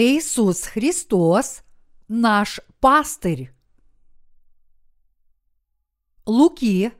[0.00, 1.64] Иисус Христос–
[2.08, 3.50] наш пастырь.
[6.24, 6.92] Луки,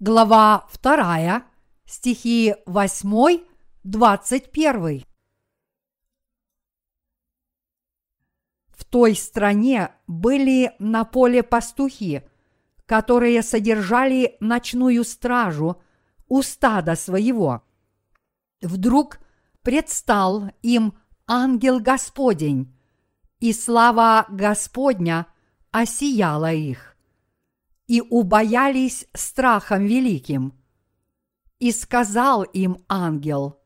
[0.00, 1.46] глава 2,
[1.86, 3.40] стихи 8,
[3.84, 5.06] 21.
[8.68, 12.22] В той стране были на поле пастухи,
[12.84, 15.80] которые содержали ночную стражу
[16.28, 17.62] у стада своего.
[18.60, 19.20] Вдруг
[19.62, 20.92] предстал им
[21.26, 22.74] ангел Господень,
[23.40, 25.26] и слава Господня
[25.70, 26.96] осияла их,
[27.86, 30.54] и убоялись страхом великим.
[31.58, 33.60] И сказал им ангел,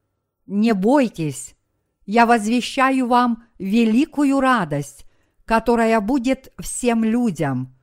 [0.47, 1.56] не бойтесь,
[2.05, 5.06] я возвещаю вам великую радость,
[5.45, 7.75] которая будет всем людям.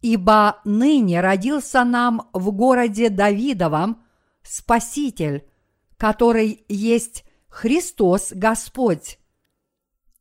[0.00, 4.02] Ибо ныне родился нам в городе Давидовом
[4.42, 5.48] Спаситель,
[5.96, 7.24] который есть
[7.54, 9.20] Христос Господь.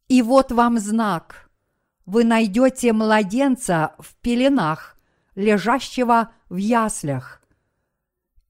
[0.08, 1.50] И вот вам знак.
[2.06, 5.00] Вы найдете младенца в пеленах,
[5.34, 7.42] лежащего в яслях.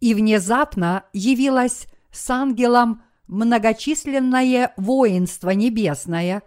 [0.02, 6.44] И внезапно явилось с ангелом многочисленное воинство небесное,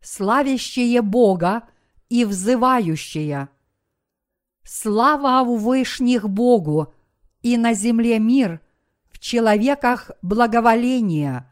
[0.00, 1.64] славящее Бога
[2.08, 3.48] и взывающее.
[4.62, 6.94] Слава в вышних Богу
[7.42, 8.60] и на земле мир,
[9.10, 11.48] в человеках благоволение–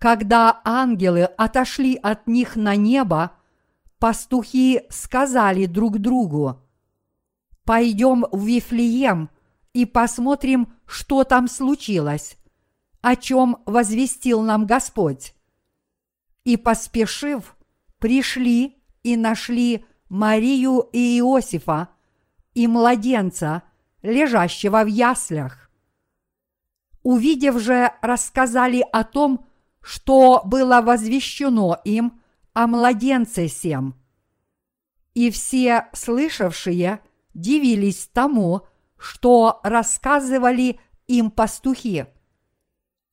[0.00, 3.32] когда ангелы отошли от них на небо,
[3.98, 6.62] пастухи сказали друг другу,
[7.64, 9.28] «Пойдем в Вифлеем
[9.74, 12.38] и посмотрим, что там случилось,
[13.02, 15.34] о чем возвестил нам Господь».
[16.44, 17.54] И поспешив,
[17.98, 21.90] пришли и нашли Марию и Иосифа
[22.54, 23.64] и младенца,
[24.00, 25.70] лежащего в яслях.
[27.02, 29.46] Увидев же, рассказали о том,
[29.82, 32.20] что было возвещено им
[32.52, 33.94] о младенце сем.
[35.14, 37.00] И все слышавшие
[37.34, 42.06] дивились тому, что рассказывали им пастухи.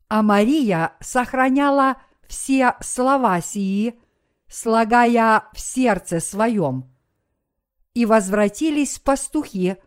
[0.10, 4.00] А Мария сохраняла все слова сии,
[4.48, 6.94] слагая в сердце своем.
[7.94, 9.78] И возвратились пастухи,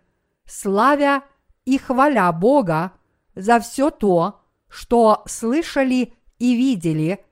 [0.44, 1.22] славя
[1.64, 2.92] и хваля Бога
[3.34, 7.24] за все то, что слышали и видели,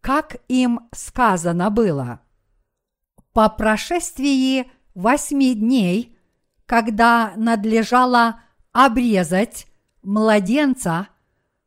[0.00, 2.20] как им сказано было.
[3.34, 6.16] По прошествии восьми дней,
[6.64, 8.40] когда надлежало
[8.72, 9.66] обрезать
[10.02, 11.08] младенца,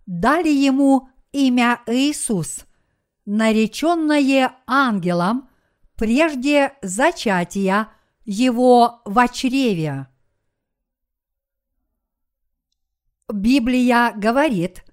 [0.05, 2.65] дали ему имя Иисус,
[3.25, 5.49] нареченное ангелом
[5.95, 7.89] прежде зачатия
[8.23, 10.07] его в чреве.
[13.29, 14.85] Библия говорит,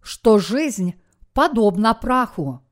[0.00, 0.99] что жизнь
[1.32, 2.62] подобно праху.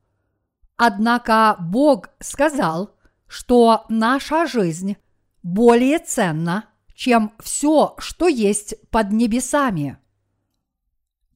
[0.77, 2.95] Однако Бог сказал,
[3.27, 4.97] что наша жизнь
[5.43, 9.97] более ценна, чем все, что есть под небесами.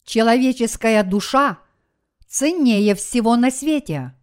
[0.03, 1.59] Человеческая душа
[2.27, 4.13] ценнее всего на свете.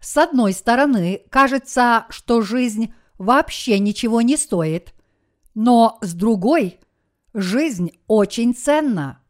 [0.00, 4.94] С одной стороны, кажется, что жизнь вообще ничего не стоит,
[5.54, 6.80] но с другой,
[7.34, 9.20] жизнь очень ценна.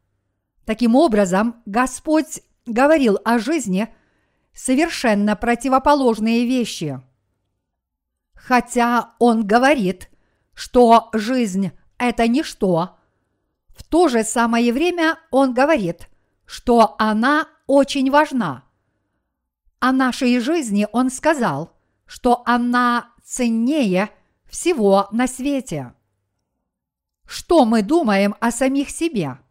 [0.65, 2.43] Таким образом, Господь
[2.73, 3.89] говорил о жизни
[4.53, 7.01] совершенно противоположные вещи.
[8.35, 10.11] Хотя он говорит,
[10.55, 12.97] что жизнь– это ничто,
[13.69, 16.09] в то же самое время он говорит,
[16.47, 18.65] что она очень важна.
[19.79, 21.77] О нашей жизни он сказал,
[22.07, 24.11] что она ценнее
[24.47, 25.95] всего на свете.
[27.27, 29.39] Что мы думаем о самих себе–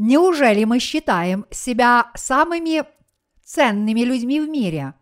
[0.00, 2.84] Неужели мы считаем себя самыми
[3.42, 4.94] ценными людьми в мире?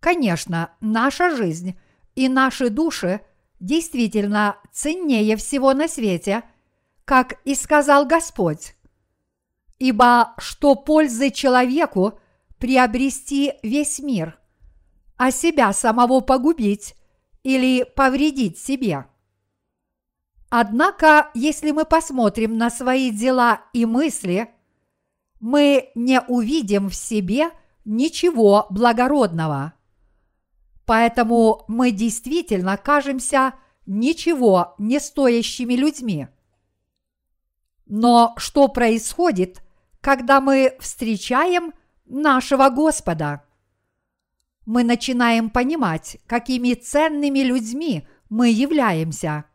[0.00, 1.78] Конечно, наша жизнь
[2.16, 3.20] и наши души
[3.60, 6.42] действительно ценнее всего на свете,
[7.04, 8.74] как и сказал Господь.
[9.78, 12.18] Ибо что пользы человеку
[12.58, 14.40] приобрести весь мир,
[15.16, 16.96] а себя самого погубить
[17.44, 19.06] или повредить себе–
[20.56, 24.54] Однако, если мы посмотрим на свои дела и мысли,
[25.40, 27.50] мы не увидим в себе
[27.84, 29.72] ничего благородного.
[30.86, 33.54] Поэтому мы действительно кажемся
[33.84, 36.28] ничего не стоящими людьми.
[37.86, 39.60] Но что происходит,
[40.00, 41.74] когда мы встречаем
[42.04, 43.42] нашего Господа?
[44.66, 49.46] Мы начинаем понимать, какими ценными людьми мы являемся–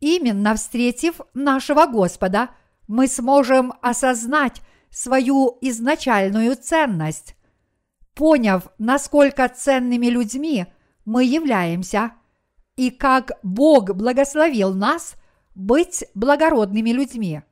[0.00, 2.50] Именно встретив нашего Господа,
[2.86, 7.34] мы сможем осознать свою изначальную ценность.
[8.14, 10.66] поняв, насколько ценными людьми
[11.04, 12.12] мы являемся
[12.74, 15.16] и как Бог благословил нас
[15.54, 17.42] быть благородными людьми.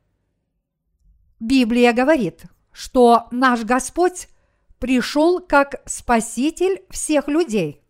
[1.39, 4.29] Библия говорит, что наш Господь
[4.79, 7.83] пришел как Спаситель всех людей.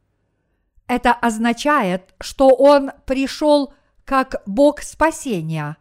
[0.87, 3.73] Это означает, что Он пришел
[4.05, 5.77] как Бог спасения.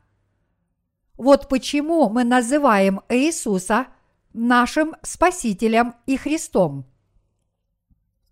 [1.17, 3.87] Вот почему мы называем Иисуса
[4.33, 6.85] нашим Спасителем и Христом.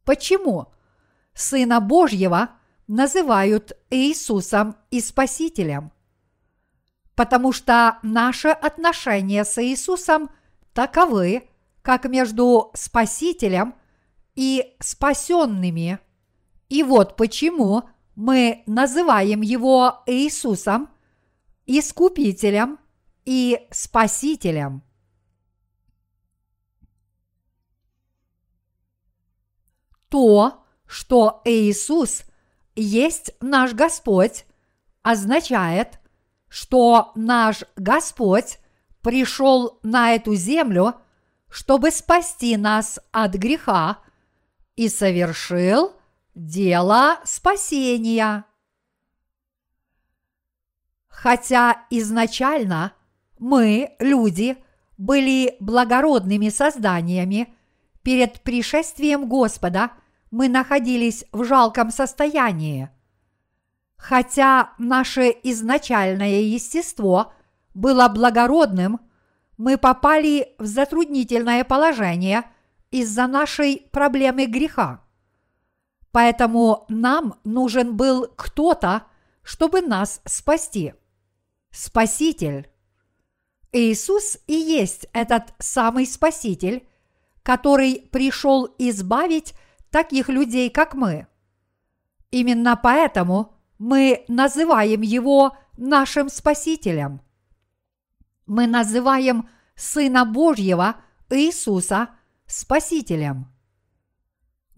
[0.03, 0.67] Почему
[1.33, 2.49] Сына Божьего
[2.87, 5.91] называют Иисусом и Спасителем?
[7.15, 10.29] Потому что наши отношения с Иисусом
[10.73, 11.47] таковы,
[11.83, 13.75] как между Спасителем
[14.35, 15.99] и спасенными.
[16.69, 17.83] И вот почему
[18.15, 20.89] мы называем его Иисусом,
[21.65, 22.79] Искупителем
[23.25, 24.83] и Спасителем.
[30.09, 32.23] То, что Иисус
[32.75, 34.45] есть наш Господь,
[35.03, 35.99] означает,
[36.49, 38.59] что наш Господь
[39.01, 40.95] пришел на эту землю,
[41.49, 43.99] чтобы спасти нас от греха
[44.75, 45.93] и совершил
[46.35, 48.45] дело спасения.
[51.07, 52.93] Хотя изначально
[53.39, 54.57] мы, люди,
[54.97, 57.53] были благородными созданиями,
[58.03, 59.91] перед пришествием Господа
[60.31, 62.89] мы находились в жалком состоянии.
[63.97, 67.33] Хотя наше изначальное естество
[67.73, 68.99] было благородным,
[69.57, 72.45] мы попали в затруднительное положение
[72.89, 75.01] из-за нашей проблемы греха.
[76.11, 79.03] Поэтому нам нужен был кто-то,
[79.43, 80.93] чтобы нас спасти.
[81.71, 82.69] Спаситель.
[83.71, 86.85] Иисус и есть этот самый Спаситель,
[87.43, 89.53] который пришел избавить
[89.89, 91.27] таких людей, как мы.
[92.29, 97.21] Именно поэтому мы называем его нашим Спасителем.
[98.45, 100.97] Мы называем Сына Божьего
[101.29, 102.09] Иисуса
[102.45, 103.50] Спасителем.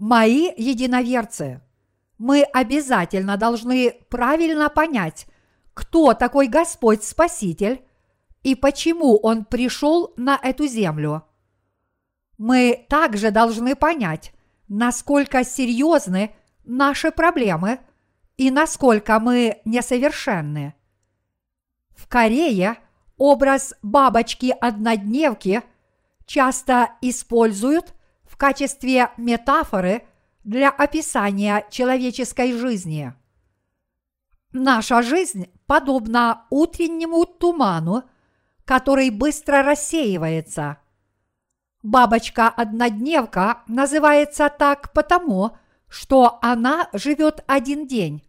[0.06, 1.62] Мои единоверцы,
[2.18, 5.28] мы обязательно должны правильно понять,
[5.74, 7.86] кто такой Господь Спаситель
[8.42, 11.24] и почему Он пришел на эту землю.
[12.38, 14.34] Мы также должны понять,
[14.68, 16.36] насколько серьезны
[16.66, 17.80] наши проблемы
[18.36, 20.74] и насколько мы несовершенны.
[21.96, 22.76] В Корее
[23.16, 25.62] образ бабочки-однодневки
[26.26, 27.94] часто используют
[28.34, 30.08] в качестве метафоры
[30.44, 33.14] для описания человеческой жизни.
[34.52, 38.04] Наша жизнь подобна утреннему туману,
[38.66, 40.78] который быстро рассеивается.
[41.84, 45.56] Бабочка-однодневка называется так потому,
[45.88, 48.24] что она живет один день,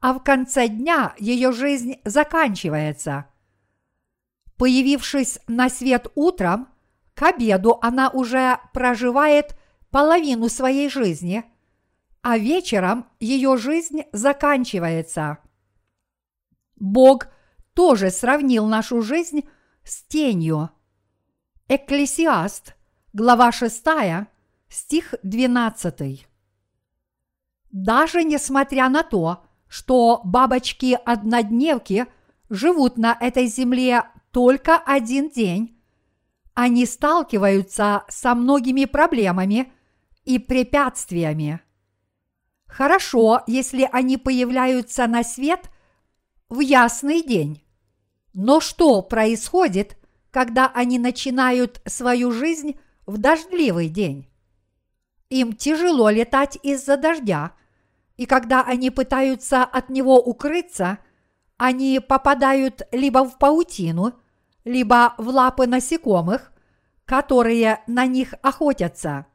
[0.00, 3.26] а в конце дня ее жизнь заканчивается.
[4.56, 6.68] Появившись на свет утром,
[7.16, 9.56] к обеду она уже проживает
[9.90, 11.44] половину своей жизни,
[12.20, 15.38] а вечером ее жизнь заканчивается.
[16.76, 17.28] Бог
[17.72, 19.48] тоже сравнил нашу жизнь
[19.82, 20.68] с тенью.
[21.68, 22.76] Экклесиаст,
[23.14, 23.82] глава 6,
[24.68, 26.28] стих 12.
[27.70, 32.06] Даже несмотря на то, что бабочки-однодневки
[32.50, 35.75] живут на этой земле только один день,
[36.56, 39.72] они сталкиваются со многими проблемами
[40.24, 41.60] и препятствиями.
[42.66, 45.70] Хорошо, если они появляются на свет
[46.48, 47.62] в ясный день.
[48.32, 49.98] Но что происходит,
[50.30, 54.26] когда они начинают свою жизнь в дождливый день?
[55.28, 57.52] Им тяжело летать из-за дождя,
[58.16, 61.00] и когда они пытаются от него укрыться,
[61.58, 64.14] они попадают либо в паутину,
[64.66, 66.52] либо в лапы насекомых,
[67.04, 69.26] которые на них охотятся.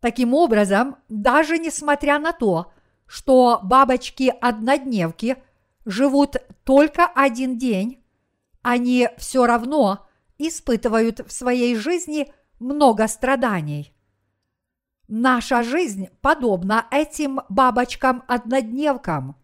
[0.00, 2.72] Таким образом, даже несмотря на то,
[3.06, 5.36] что бабочки-однодневки
[5.84, 8.04] живут только один день,
[8.60, 10.04] они все равно
[10.36, 13.94] испытывают в своей жизни много страданий.
[15.06, 19.36] Наша жизнь подобна этим бабочкам-однодневкам.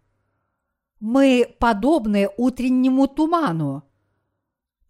[0.99, 3.85] Мы подобны утреннему туману.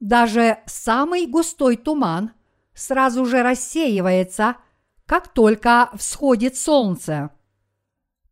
[0.00, 2.32] Даже самый густой туман
[2.74, 4.56] сразу же рассеивается–
[5.10, 7.30] как только всходит солнце.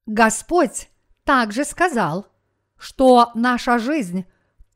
[0.06, 0.88] Господь
[1.24, 2.28] также сказал,
[2.76, 4.26] что наша жизнь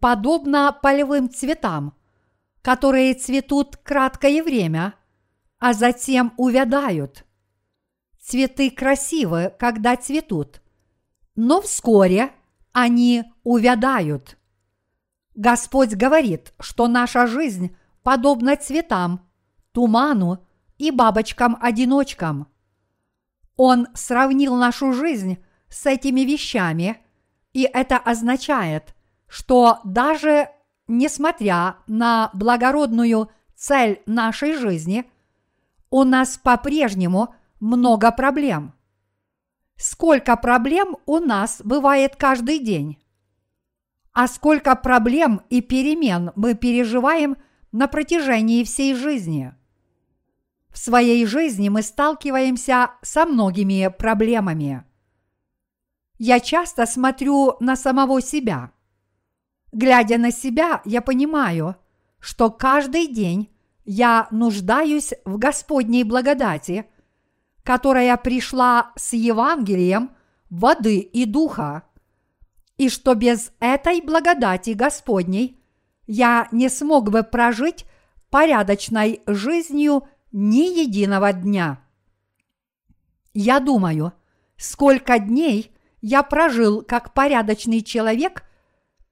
[0.01, 1.97] подобна полевым цветам,
[2.61, 4.95] которые цветут краткое время,
[5.61, 7.25] а затем увядают.
[8.21, 10.61] Цветы красивы, когда цветут,
[11.37, 12.33] но вскоре
[12.73, 14.39] они увядают.
[15.35, 19.27] Господь говорит, что наша жизнь подобна цветам,
[19.73, 20.47] туману
[20.79, 22.49] и бабочкам-одиночкам.
[23.57, 26.99] Он сравнил нашу жизнь с этими вещами,
[27.53, 28.95] и это означает,
[29.27, 30.49] что даже
[30.87, 35.11] несмотря на благородную цель нашей жизни,
[35.91, 38.75] у нас по-прежнему много проблем.
[39.77, 43.02] Сколько проблем у нас бывает каждый день?
[44.13, 47.37] А сколько проблем и перемен мы переживаем
[47.73, 49.55] на протяжении всей жизни?
[50.71, 54.85] В своей жизни мы сталкиваемся со многими проблемами.
[56.19, 58.73] Я часто смотрю на самого себя.
[59.73, 61.77] Глядя на себя, я понимаю,
[62.21, 63.51] что каждый день
[63.85, 66.87] я нуждаюсь в Господней благодати,
[67.63, 70.11] которая пришла с Евангелием
[70.51, 71.85] воды и духа,
[72.83, 75.63] и что без этой благодати Господней
[76.07, 77.87] я не смог бы прожить
[78.29, 81.81] порядочной жизнью ни единого дня.
[83.35, 84.13] Я думаю,
[84.57, 85.71] сколько дней
[86.01, 88.43] я прожил как порядочный человек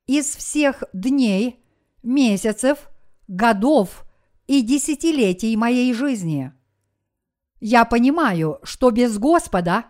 [0.07, 1.65] из всех дней,
[2.03, 2.91] месяцев,
[3.29, 4.05] годов–
[4.50, 6.53] и десятилетий моей жизни.
[7.61, 9.85] Я понимаю, что без Господа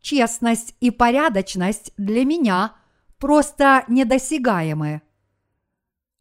[0.00, 2.72] честность и порядочность для меня
[3.18, 5.02] просто недосягаемы.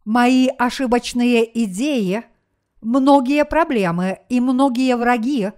[0.06, 2.24] Мои ошибочные идеи,
[2.82, 5.52] многие проблемы и многие враги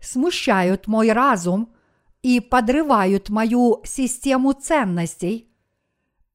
[0.00, 1.72] смущают мой разум
[2.22, 5.48] и подрывают мою систему ценностей,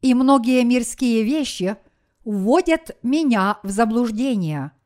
[0.01, 1.77] и многие мирские вещи
[2.24, 4.72] вводят меня в заблуждение–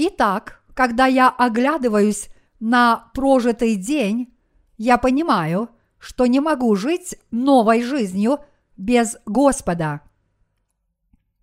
[0.00, 2.28] Итак, когда я оглядываюсь
[2.60, 4.32] на прожитый день,
[4.76, 8.40] я понимаю, что не могу жить новой жизнью
[8.76, 10.02] без Господа.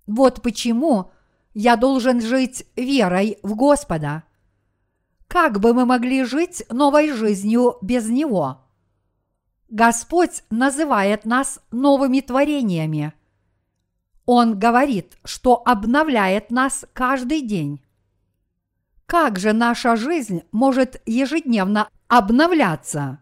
[0.08, 1.12] Вот почему
[1.54, 4.24] я должен жить верой в Господа.
[5.28, 8.62] Как бы мы могли жить новой жизнью без Него?
[9.70, 13.14] Господь называет нас новыми творениями.
[14.26, 17.82] Он говорит, что обновляет нас каждый день.
[19.06, 23.20] Как же наша жизнь может ежедневно обновляться?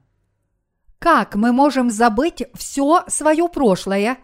[1.03, 4.19] Как мы можем забыть все свое прошлое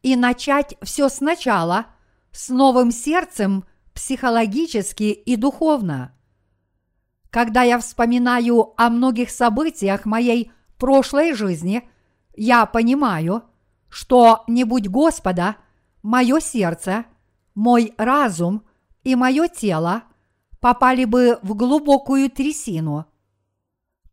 [0.00, 1.86] и начать все сначала
[2.30, 6.14] с новым сердцем психологически и духовно?
[7.30, 11.90] Когда я вспоминаю о многих событиях моей прошлой жизни,
[12.36, 13.42] я понимаю,
[13.88, 15.56] что не будь Господа,
[16.00, 17.06] мое сердце,
[17.56, 18.62] мой разум
[19.02, 20.04] и мое тело–
[20.60, 23.06] попали бы в глубокую трясину.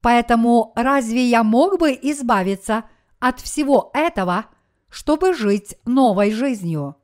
[0.08, 2.86] Поэтому разве я мог бы избавиться
[3.20, 4.46] от всего этого,
[4.88, 6.96] чтобы жить новой жизнью?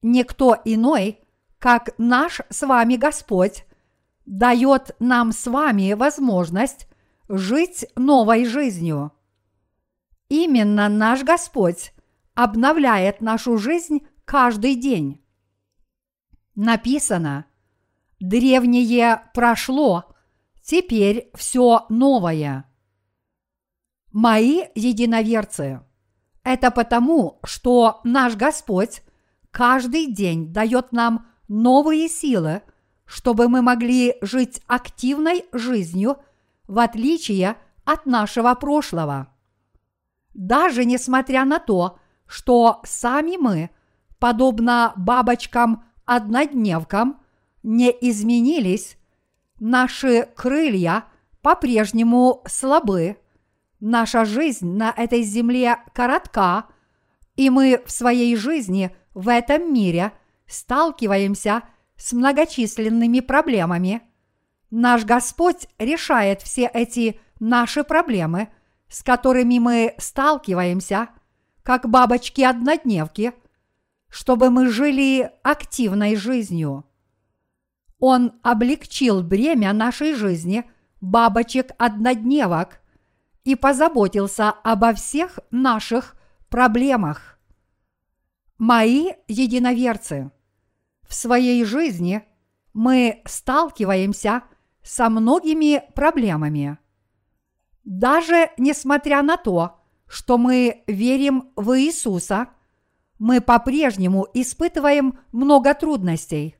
[0.00, 1.18] Никто иной,
[1.58, 3.64] как наш с вами Господь,
[4.26, 6.86] дает нам с вами возможность
[7.28, 9.10] жить новой жизнью.
[10.28, 11.92] Именно наш Господь
[12.36, 15.20] обновляет нашу жизнь каждый день.
[16.54, 17.46] Написано–
[18.20, 20.12] Древнее прошло,
[20.68, 22.64] теперь все новое.
[24.12, 25.80] Мои единоверцы,
[26.44, 29.02] это потому, что наш Господь
[29.50, 32.60] каждый день дает нам новые силы,
[33.06, 36.18] чтобы мы могли жить активной жизнью,
[36.66, 37.56] в отличие
[37.86, 39.28] от нашего прошлого.
[40.34, 43.70] Даже несмотря на то, что сами мы,
[44.18, 47.22] подобно бабочкам-однодневкам,
[47.62, 48.98] не изменились,
[49.60, 51.04] наши крылья
[51.42, 53.16] по-прежнему слабы,
[53.80, 56.66] наша жизнь на этой земле коротка,
[57.36, 60.12] и мы в своей жизни в этом мире
[60.46, 61.62] сталкиваемся
[61.96, 64.02] с многочисленными проблемами.
[64.70, 68.48] Наш Господь решает все эти наши проблемы,
[68.88, 71.08] с которыми мы сталкиваемся,
[71.62, 73.32] как бабочки-однодневки,
[74.08, 76.87] чтобы мы жили активной жизнью.
[77.98, 82.80] Он облегчил бремя нашей жизни бабочек-однодневок
[83.44, 86.16] и позаботился обо всех наших
[86.48, 87.38] проблемах.
[88.58, 90.30] Мои единоверцы,
[91.08, 92.24] в своей жизни
[92.72, 94.42] мы сталкиваемся
[94.82, 96.78] со многими проблемами.
[97.84, 102.48] Даже несмотря на то, что мы верим в Иисуса,
[103.18, 106.56] мы по-прежнему испытываем много трудностей.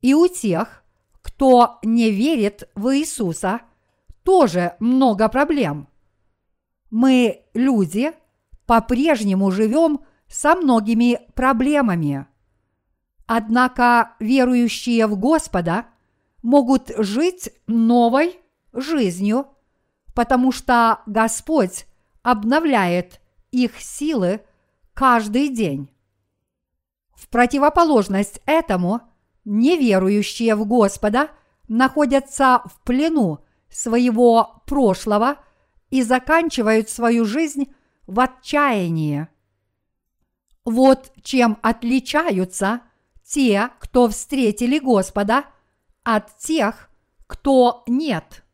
[0.00, 0.84] И у тех,
[1.22, 3.60] кто не верит в Иисуса,
[4.22, 5.88] тоже много проблем.
[6.90, 8.12] Мы, люди,
[8.66, 12.26] по-прежнему живем со многими проблемами.
[13.26, 15.86] Однако верующие в Господа
[16.42, 18.38] могут жить новой
[18.72, 19.48] жизнью,
[20.14, 21.86] потому что Господь
[22.22, 24.42] обновляет их силы
[24.94, 25.90] каждый день.
[27.14, 29.00] В противоположность этому
[29.46, 31.30] неверующие в Господа
[31.68, 33.38] находятся в плену
[33.70, 35.38] своего прошлого
[35.88, 37.72] и заканчивают свою жизнь
[38.06, 39.28] в отчаянии.
[40.64, 42.82] Вот чем отличаются
[43.24, 45.44] те, кто встретили Господа,
[46.02, 46.90] от тех,
[47.26, 48.44] кто нет.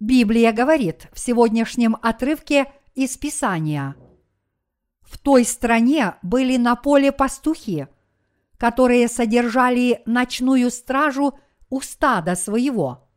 [0.00, 3.96] Библия говорит в сегодняшнем отрывке из Писания.
[5.00, 7.88] В той стране были на поле пастухи,
[8.58, 13.08] которые содержали ночную стражу у стада своего.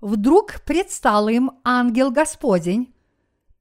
[0.00, 2.94] Вдруг предстал им ангел Господень,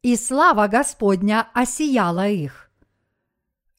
[0.01, 2.71] и слава Господня осияла их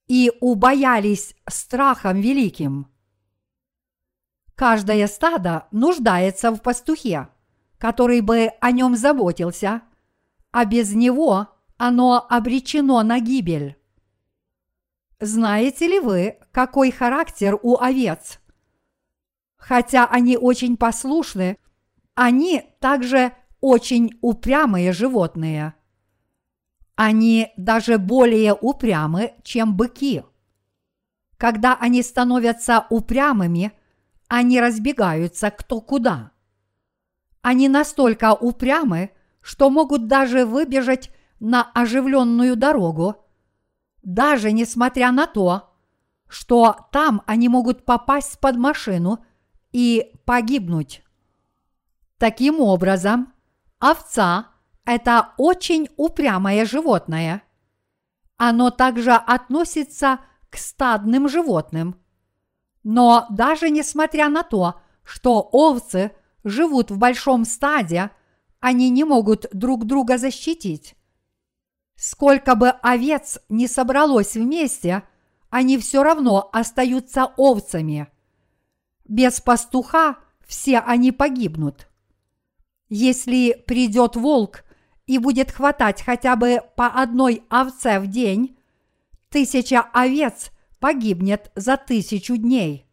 [0.06, 2.86] и убоялись страхом великим.
[4.54, 7.28] Каждое стадо нуждается в пастухе,
[7.78, 9.82] который бы о нем заботился,
[10.50, 13.76] а без него оно обречено на гибель.
[15.22, 18.40] Знаете ли вы, какой характер у овец?
[19.56, 21.56] Хотя они очень послушны,
[22.14, 25.74] они также очень упрямые животные–
[26.94, 30.22] они даже более упрямы, чем быки.
[31.36, 33.72] Когда они становятся упрямыми,
[34.28, 36.32] они разбегаются кто куда.
[37.40, 39.10] Они настолько упрямы,
[39.40, 43.16] что могут даже выбежать на оживленную дорогу,
[44.02, 45.72] даже несмотря на то,
[46.28, 49.24] что там они могут попасть под машину
[49.72, 51.02] и погибнуть.
[52.18, 53.32] Таким образом,
[53.78, 54.46] овца
[54.84, 57.42] это очень упрямое животное.
[58.36, 61.96] Оно также относится к стадным животным.
[62.82, 66.12] Но даже несмотря на то, что овцы
[66.44, 68.10] живут в большом стаде,
[68.60, 70.96] они не могут друг друга защитить.
[71.96, 75.04] Сколько бы овец не собралось вместе,
[75.50, 78.08] они все равно остаются овцами.
[79.04, 81.88] Без пастуха все они погибнут.
[82.88, 84.64] Если придет волк
[85.06, 88.58] и будет хватать хотя бы по одной овце в день,
[89.28, 92.86] тысяча овец погибнет за тысячу дней.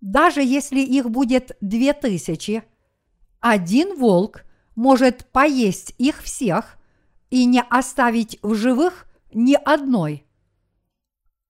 [0.00, 2.62] Даже если их будет две тысячи,
[3.40, 6.77] один волк может поесть их всех
[7.30, 10.24] и не оставить в живых ни одной.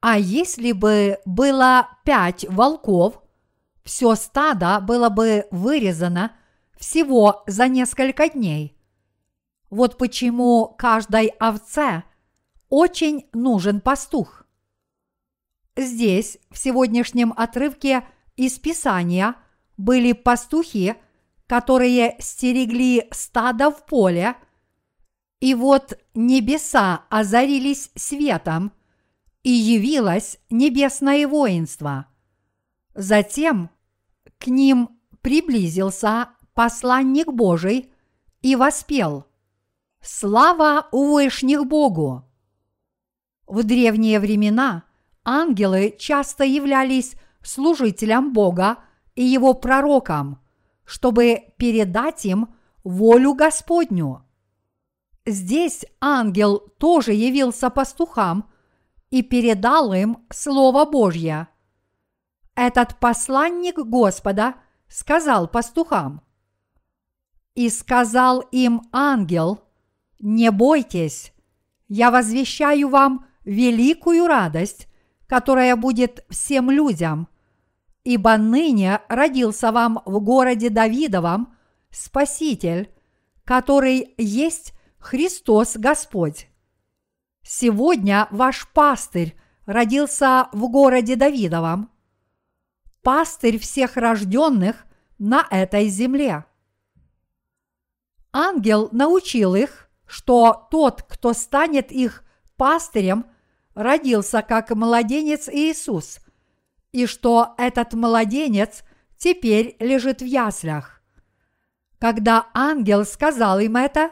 [0.00, 3.22] А если бы было пять волков,
[3.84, 6.32] все стадо было бы вырезано
[6.76, 8.74] всего за несколько дней–
[9.70, 12.04] вот почему каждой овце
[12.70, 14.44] очень нужен пастух.
[15.76, 19.36] Здесь, в сегодняшнем отрывке из Писания,
[19.76, 20.96] были пастухи,
[21.46, 24.36] которые стерегли стадо в поле,
[25.40, 28.72] и вот небеса озарились светом,
[29.42, 32.06] и явилось небесное воинство.
[32.94, 33.70] Затем
[34.38, 37.92] к ним приблизился посланник Божий
[38.42, 39.24] и воспел–
[40.00, 42.24] Слава Вышних Богу!
[43.46, 44.84] В древние времена
[45.24, 48.78] ангелы часто являлись служителям Бога
[49.16, 50.40] и его пророкам,
[50.84, 54.24] чтобы передать им волю Господню.
[55.30, 58.50] Здесь ангел тоже явился пастухам
[59.10, 61.48] и передал им Слово Божье.
[62.54, 64.54] Этот посланник Господа
[64.88, 66.22] сказал пастухам,
[67.54, 69.60] «И сказал им ангел–
[70.18, 71.32] не бойтесь,
[71.88, 74.88] я возвещаю вам великую радость,
[75.26, 77.28] которая будет всем людям,
[78.02, 81.54] ибо ныне родился вам в городе Давидовом
[81.90, 82.90] Спаситель,
[83.44, 86.48] который есть Христос Господь.
[87.42, 91.90] Сегодня ваш пастырь родился в городе Давидовом,
[93.02, 94.84] пастырь всех рожденных
[95.18, 96.44] на этой земле.
[98.32, 102.24] Ангел научил их, что тот, кто станет их
[102.56, 103.26] пастырем,
[103.74, 106.18] родился как младенец Иисус,
[106.92, 108.82] и что этот младенец
[109.16, 111.00] теперь лежит в яслях.
[111.98, 114.10] Когда ангел сказал им это,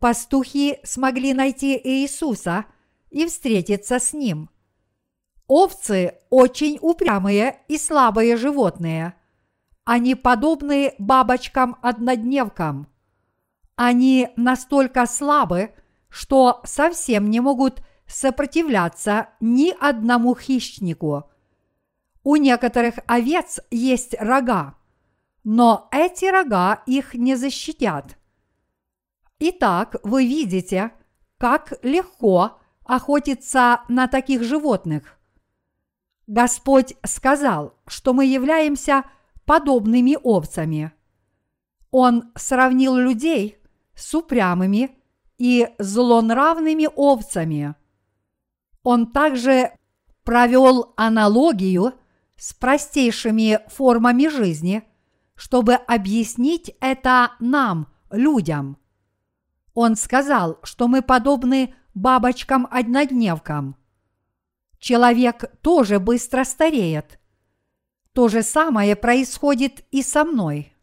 [0.00, 2.64] пастухи смогли найти Иисуса
[3.10, 4.50] и встретиться с ним.
[5.46, 9.14] Овцы очень упрямые и слабые животные.
[9.84, 12.86] они подобны бабочкам-однодневкам.
[13.74, 15.74] Они настолько слабы,
[16.08, 21.24] что совсем не могут сопротивляться ни одному хищнику.
[22.22, 24.76] У некоторых овец есть рога,
[25.42, 28.19] но эти рога их не защитят.
[29.42, 30.92] Итак, вы видите,
[31.38, 35.18] как легко охотиться на таких животных.
[36.26, 39.04] Господь сказал, что мы являемся
[39.46, 40.92] подобными овцами.
[41.90, 43.56] Он сравнил людей
[43.94, 44.90] с упрямыми
[45.38, 47.74] и злонравными овцами.
[48.82, 49.72] Он также
[50.22, 51.94] провел аналогию
[52.36, 54.82] с простейшими формами жизни,
[55.34, 58.79] чтобы объяснить это нам, людям.
[59.82, 63.76] Он сказал, что мы подобны бабочкам-однодневкам.
[64.78, 67.18] Человек тоже быстро стареет.
[68.12, 70.74] То же самое происходит и со мной.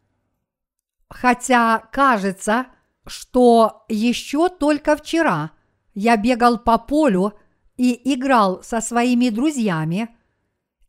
[1.10, 2.66] Хотя кажется,
[3.06, 5.52] что еще только вчера
[5.94, 7.34] я бегал по полю
[7.76, 10.10] и играл со своими друзьями,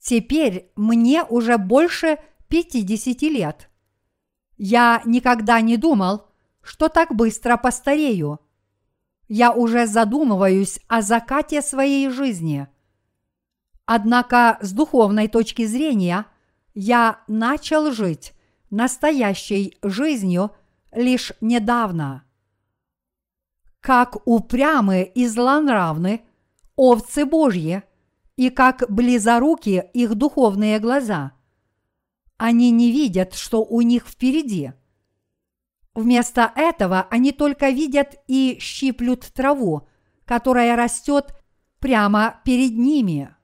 [0.01, 2.16] теперь мне уже больше
[2.49, 3.68] 50 лет.
[4.57, 6.28] Я никогда не думал,
[6.68, 8.40] что так быстро постарею.
[9.26, 12.68] Я уже задумываюсь о закате своей жизни.
[13.87, 16.26] Однако с духовной точки зрения
[16.74, 18.35] я начал жить
[18.68, 20.50] настоящей жизнью
[20.92, 22.24] лишь недавно.
[23.81, 26.20] Как упрямы и злонравны
[26.76, 27.83] овцы Божьи,
[28.37, 31.33] и как близоруки их духовные глаза.
[32.37, 34.74] Они не видят, что у них впереди.
[35.99, 39.89] Вместо этого они только видят и щиплют траву,
[40.25, 41.35] которая растет
[41.81, 43.35] прямо перед ними.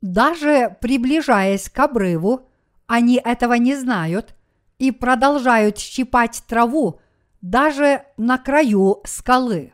[0.00, 2.48] Даже приближаясь к обрыву,
[2.86, 4.36] они этого не знают
[4.78, 7.00] и продолжают щипать траву
[7.40, 9.72] даже на краю скалы.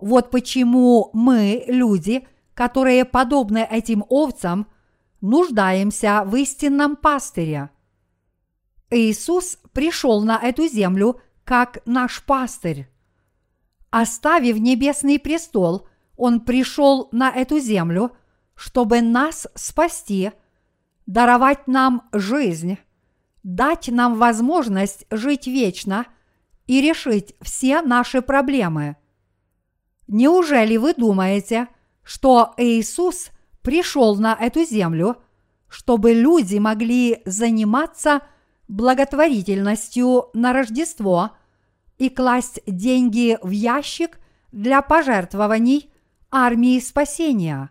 [0.00, 4.66] Вот почему мы, люди, которые подобны этим овцам,
[5.20, 7.70] нуждаемся в истинном пастыре.
[8.92, 12.88] Иисус пришел на эту землю как наш пастырь.
[13.90, 18.12] Оставив небесный престол, Он пришел на эту землю,
[18.54, 20.32] чтобы нас спасти,
[21.06, 22.78] даровать нам жизнь,
[23.42, 26.06] дать нам возможность жить вечно
[26.66, 28.96] и решить все наши проблемы.
[30.06, 31.68] Неужели вы думаете,
[32.02, 33.30] что Иисус
[33.62, 35.16] пришел на эту землю,
[35.68, 38.20] чтобы люди могли заниматься
[38.68, 41.32] благотворительностью на Рождество
[41.98, 44.18] и класть деньги в ящик
[44.50, 45.90] для пожертвований
[46.30, 47.70] армии спасения?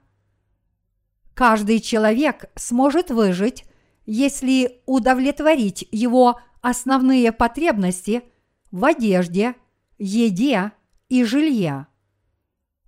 [1.33, 3.65] Каждый человек сможет выжить,
[4.05, 8.23] если удовлетворить его основные потребности
[8.71, 9.55] в одежде,
[9.97, 10.71] еде
[11.09, 11.87] и жилье.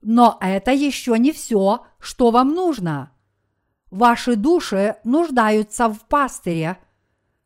[0.01, 3.11] Но это еще не все, что вам нужно.
[3.89, 6.77] Ваши души нуждаются в пастыре,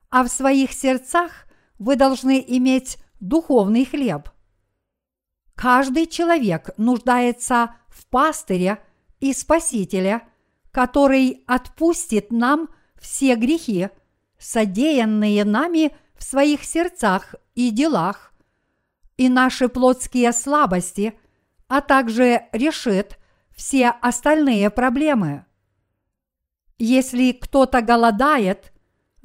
[0.09, 1.47] а в своих сердцах
[1.79, 4.29] вы должны иметь духовный хлеб.
[5.55, 8.79] Каждый человек нуждается в пастыре
[9.19, 10.21] и спасителе,
[10.71, 13.89] который отпустит нам все грехи,
[14.37, 18.33] содеянные нами в своих сердцах и делах,
[19.17, 21.13] и наши плотские слабости–
[21.67, 23.17] а также решит
[23.55, 25.45] все остальные проблемы.
[26.77, 28.71] Если кто-то голодает,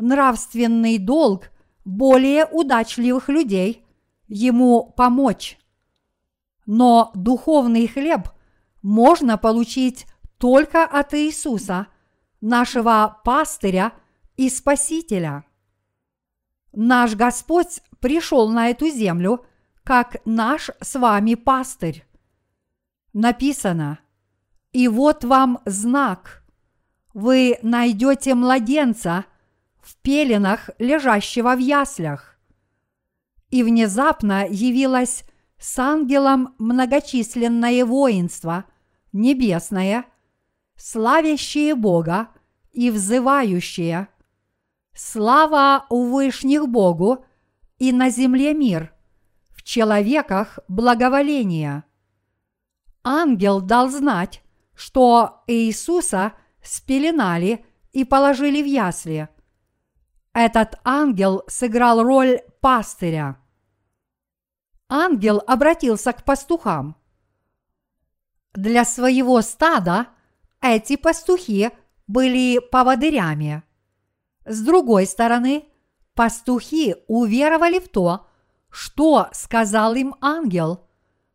[0.02, 1.50] нравственный долг
[1.84, 3.84] более удачливых людей
[4.28, 5.58] ему помочь.
[6.66, 8.28] Но духовный хлеб
[8.82, 10.06] можно получить
[10.38, 11.86] только от Иисуса,
[12.40, 13.92] нашего пастыря
[14.36, 15.44] и спасителя.
[16.72, 19.44] Наш Господь пришел на эту землю
[19.84, 22.04] как наш с вами пастырь
[23.12, 23.98] написано,
[24.72, 26.44] «И вот вам знак.
[27.14, 29.26] Вы найдете младенца
[29.82, 32.38] в пеленах, лежащего в яслях».
[33.50, 35.24] И внезапно явилось
[35.58, 38.64] с ангелом многочисленное воинство,
[39.12, 40.06] небесное,
[40.76, 42.28] славящее Бога
[42.72, 44.08] и взывающее
[44.94, 47.24] «Слава у вышних Богу
[47.78, 48.94] и на земле мир,
[49.50, 51.84] в человеках благоволение»
[53.04, 54.42] ангел дал знать,
[54.74, 59.28] что Иисуса спеленали и положили в ясли.
[60.34, 63.36] Этот ангел сыграл роль пастыря.
[64.88, 66.96] Ангел обратился к пастухам.
[68.54, 70.08] Для своего стада
[70.60, 71.70] эти пастухи
[72.06, 73.62] были поводырями.
[74.44, 75.66] С другой стороны,
[76.14, 78.26] пастухи уверовали в то,
[78.70, 80.86] что сказал им ангел,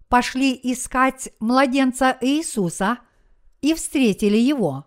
[0.09, 2.99] пошли искать младенца Иисуса
[3.61, 4.85] и встретили его.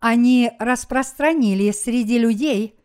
[0.00, 2.75] Они распространили среди людей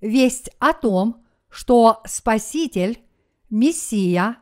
[0.00, 3.00] весть о том, что Спаситель,
[3.48, 4.38] Мессия,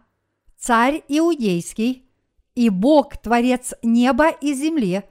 [0.59, 2.09] Царь Иудейский
[2.55, 5.05] и Бог, Творец неба и земли,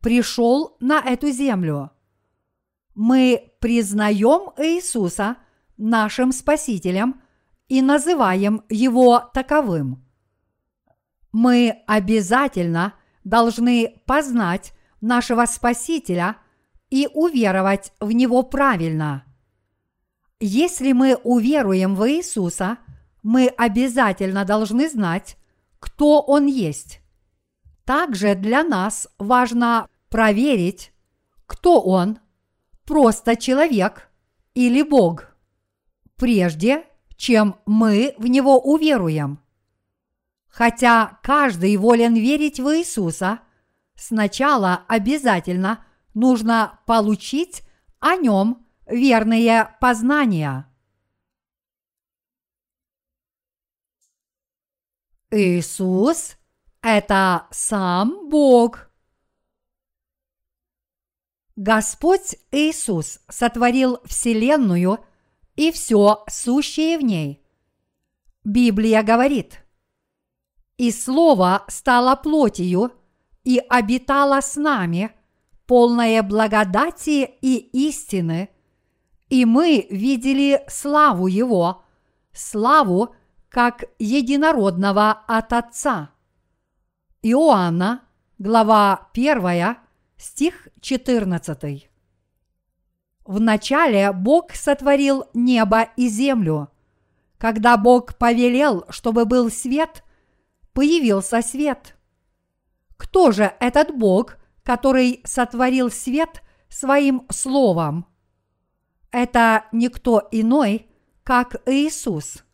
[0.00, 1.90] пришел на эту землю.
[2.94, 5.36] Мы признаем Иисуса
[5.76, 7.20] нашим Спасителем
[7.68, 10.02] и называем Его таковым.
[11.32, 16.36] Мы обязательно должны познать нашего Спасителя
[16.88, 19.25] и уверовать в Него правильно.
[20.38, 22.78] Если мы уверуем в Иисуса,
[23.22, 25.38] мы обязательно должны знать,
[25.78, 27.00] кто Он есть.
[27.84, 30.92] Также для нас важно проверить,
[31.46, 32.18] кто Он,
[32.84, 34.10] просто человек
[34.54, 35.34] или Бог,
[36.16, 36.84] прежде
[37.16, 39.40] чем мы в Него уверуем.
[40.48, 43.40] Хотя каждый волен верить в Иисуса,
[43.94, 47.62] сначала обязательно нужно получить
[48.00, 50.66] о Нем верные познания.
[55.30, 56.36] Иисус–
[56.82, 58.90] это сам Бог.
[61.56, 65.04] Господь Иисус сотворил Вселенную
[65.56, 67.42] и все сущее в ней.
[68.44, 69.64] Библия говорит,
[70.76, 72.92] «И Слово стало плотью
[73.42, 75.12] и обитало с нами,
[75.66, 77.56] полное благодати и
[77.88, 78.50] истины,
[79.28, 81.84] и мы видели славу Его,
[82.32, 83.14] славу–
[83.56, 86.10] как единородного от Отца.
[87.22, 88.02] Иоанна,
[88.38, 89.76] глава 1,
[90.18, 91.88] стих 14.
[93.24, 96.68] Вначале Бог сотворил небо и землю.
[97.38, 100.04] Когда Бог повелел, чтобы был свет,
[100.74, 101.96] появился свет.
[102.98, 108.06] Кто же этот Бог, который сотворил свет своим словом?
[109.16, 110.86] Это никто иной,
[111.24, 112.42] как Иисус–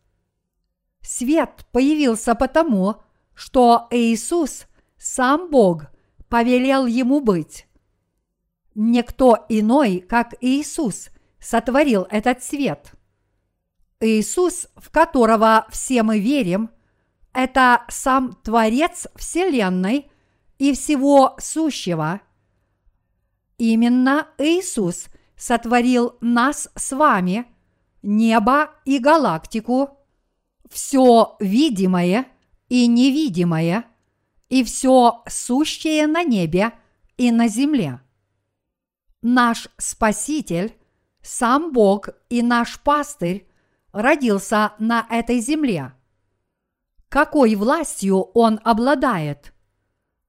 [1.03, 3.03] Свет появился потому,
[3.35, 5.87] что Иисус, сам Бог,
[6.29, 7.67] повелел ему быть.
[8.73, 12.93] Никто иной, как Иисус, сотворил этот свет.
[13.99, 16.69] Иисус, в которого все мы верим,
[17.33, 20.09] это сам Творец Вселенной
[20.57, 22.21] и всего сущего.
[23.57, 27.45] Именно Иисус сотворил нас с вами,
[28.01, 29.97] небо и галактику,
[30.69, 32.27] все видимое
[32.69, 33.85] и невидимое,
[34.49, 36.73] и все сущее на небе
[37.17, 38.01] и на земле.
[39.21, 40.77] Наш Спаситель,
[41.21, 43.47] сам Бог и наш пастырь
[43.93, 45.93] родился на этой земле.
[47.09, 49.53] Какой властью он обладает?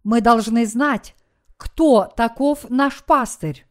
[0.05, 1.17] Мы должны знать,
[1.57, 3.67] кто таков наш пастырь.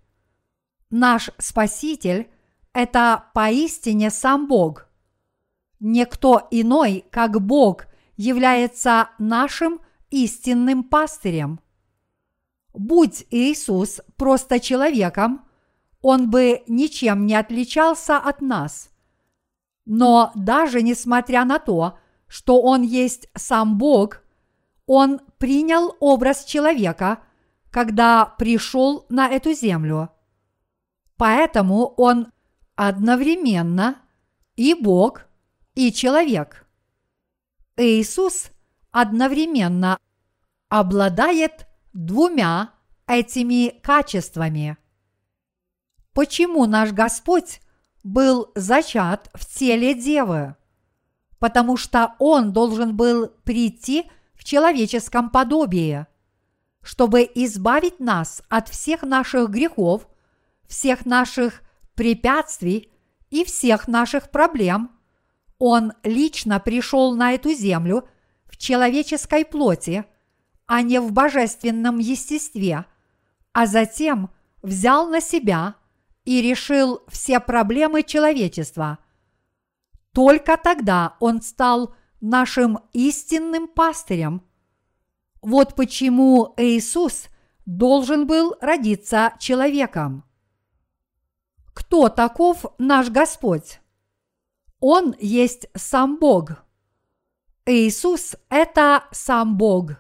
[0.95, 2.29] Наш Спаситель–
[2.73, 4.87] это поистине сам Бог–
[5.85, 11.59] Никто иной, как Бог, является нашим истинным пастырем.
[12.73, 15.43] Будь Иисус просто человеком,
[16.01, 18.91] он бы ничем не отличался от нас.
[19.83, 24.21] Но даже несмотря на то, что он есть сам Бог,
[24.85, 27.19] он принял образ человека,
[27.71, 30.12] когда пришел на эту землю.
[31.17, 32.31] Поэтому он
[32.75, 33.97] одновременно
[34.55, 35.25] и Бог,
[35.75, 36.67] и человек.
[37.77, 38.49] Иисус
[38.91, 39.97] одновременно
[40.69, 42.71] обладает двумя
[43.07, 44.77] этими качествами.
[46.13, 47.59] Почему наш Господь
[48.03, 50.55] был зачат в теле Девы?
[51.39, 56.05] Потому что Он должен был прийти в человеческом подобии,
[56.81, 60.07] чтобы избавить нас от всех наших грехов,
[60.67, 61.61] всех наших
[61.95, 62.91] препятствий
[63.29, 64.91] и всех наших проблем–
[65.65, 68.05] он лично пришел на эту землю
[68.47, 70.03] в человеческой плоти,
[70.65, 72.83] а не в божественном естестве,
[73.53, 74.29] а затем
[74.61, 75.75] взял на себя
[76.25, 78.97] и решил все проблемы человечества.
[80.13, 84.43] Только тогда он стал нашим истинным пастырем.
[85.41, 87.27] Вот почему Иисус
[87.65, 90.25] должен был родиться человеком.
[91.73, 93.79] Кто таков наш Господь?
[94.79, 96.63] Он есть сам Бог.
[97.65, 99.93] Иисус– это сам Бог.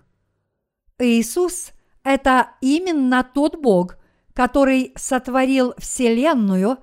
[0.99, 1.71] Иисус–
[2.03, 3.97] это именно тот Бог,
[4.33, 6.79] который сотворил Вселенную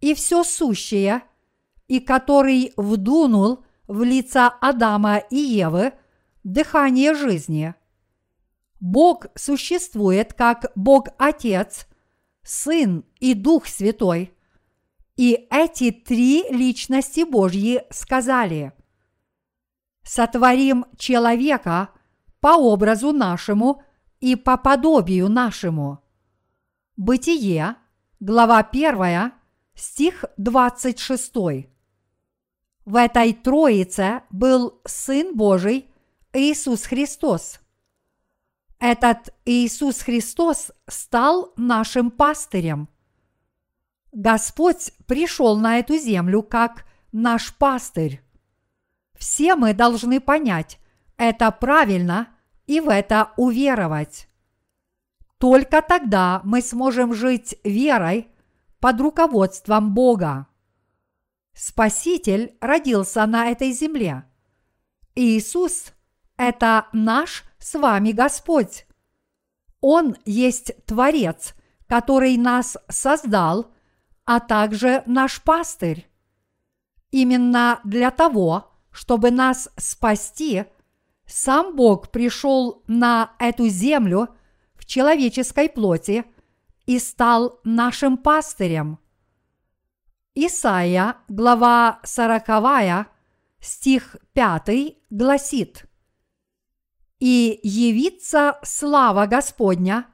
[0.00, 1.22] и все сущее,
[1.88, 5.92] и который вдунул в лица Адама и Евы
[6.42, 7.74] дыхание жизни.
[8.80, 11.86] Бог существует как Бог Отец,
[12.46, 14.32] Сын и Дух Святой.
[15.16, 18.72] И эти три личности Божьи сказали,
[20.04, 21.90] «Сотворим человека
[22.40, 23.82] по образу нашему
[24.20, 25.98] и по подобию нашему».
[26.96, 27.74] Бытие,
[28.20, 29.32] глава 1,
[29.74, 31.32] стих 26.
[32.84, 35.90] В этой Троице был Сын Божий
[36.32, 37.58] Иисус Христос.
[38.78, 42.88] Этот Иисус Христос стал нашим пастырем.
[44.12, 48.22] Господь пришел на эту землю как наш пастырь.
[49.14, 50.78] Все мы должны понять
[51.16, 52.28] это правильно
[52.66, 54.28] и в это уверовать.
[55.38, 58.28] Только тогда мы сможем жить верой
[58.80, 60.46] под руководством Бога.
[61.52, 64.24] Спаситель родился на этой земле.
[65.14, 65.92] Иисус–
[66.36, 68.86] это наш с вами Господь.
[69.80, 71.54] Он есть Творец,
[71.88, 73.72] который нас создал,
[74.24, 76.08] а также наш пастырь.
[77.10, 80.64] Именно для того, чтобы нас спасти,
[81.26, 84.28] сам Бог пришел на эту землю–
[84.86, 86.24] человеческой плоти
[86.86, 88.98] и стал нашим пастырем.
[90.34, 93.08] Исайя, глава 40,
[93.60, 95.86] стих 5 гласит
[97.18, 100.06] «И явится слава Господня,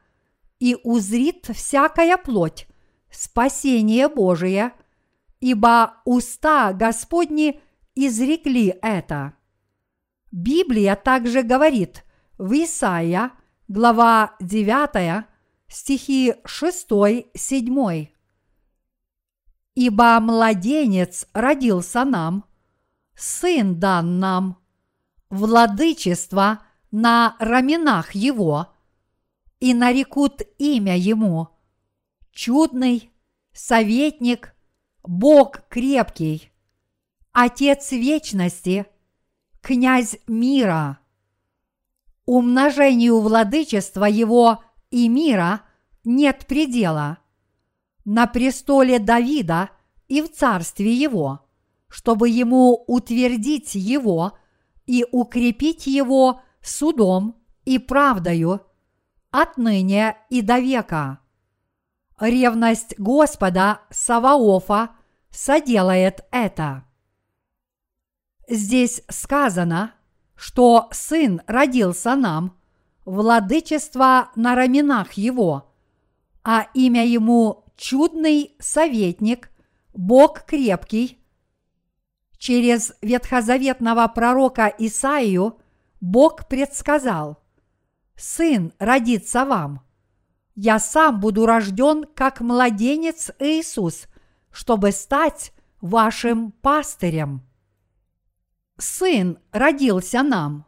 [0.61, 2.69] и узрит всякая плоть
[3.11, 4.73] спасение Божие,
[5.41, 7.61] ибо уста Господни
[7.95, 9.35] изрекли это».
[10.31, 12.05] Библия также говорит
[12.39, 13.33] в Исаия
[13.69, 15.25] глава 9,
[15.69, 18.09] стихи 6-7.
[19.75, 22.45] «Ибо младенец родился нам,
[23.15, 24.59] сын дан нам,
[25.31, 28.69] владычество на раменах его,
[29.59, 31.49] и нарекут имя ему,
[32.31, 33.11] чудный,
[33.53, 34.55] советник,
[35.03, 36.53] Бог крепкий,
[37.33, 38.87] Отец вечности,
[39.61, 41.03] князь мира»
[42.27, 45.63] умножению владычества его и мира
[46.05, 47.19] нет предела.
[48.05, 49.71] На престоле Давида
[50.09, 51.41] и в царстве его,
[51.89, 54.39] чтобы ему утвердить его
[54.87, 58.61] и укрепить его судом и правдою
[59.31, 61.19] отныне и до века.
[62.21, 64.91] Ревность Господа Саваофа
[65.31, 66.85] соделает это.
[68.49, 69.95] Здесь сказано–
[70.43, 72.59] что Сын родился нам,
[73.05, 75.73] владычество на раменах Его,
[76.43, 79.53] а имя Ему чудный советник,
[79.95, 81.21] Бог крепкий.
[82.39, 85.61] Через ветхозаветного пророка Исаию
[86.03, 87.43] Бог предсказал,
[88.15, 89.81] «Сын родится вам.
[90.55, 94.07] Я сам буду рожден, как младенец Иисус,
[94.51, 97.43] чтобы стать вашим пастырем»
[98.83, 100.67] сын родился нам,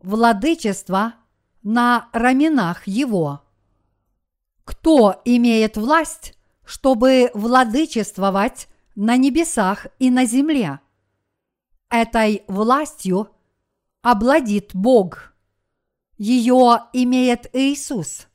[0.00, 1.14] владычество
[1.62, 3.42] на раменах его.
[4.64, 10.80] Кто имеет власть, чтобы владычествовать на небесах и на земле?
[11.90, 13.28] Этой властью
[14.02, 15.32] обладит Бог.
[16.18, 18.26] Ее имеет Иисус.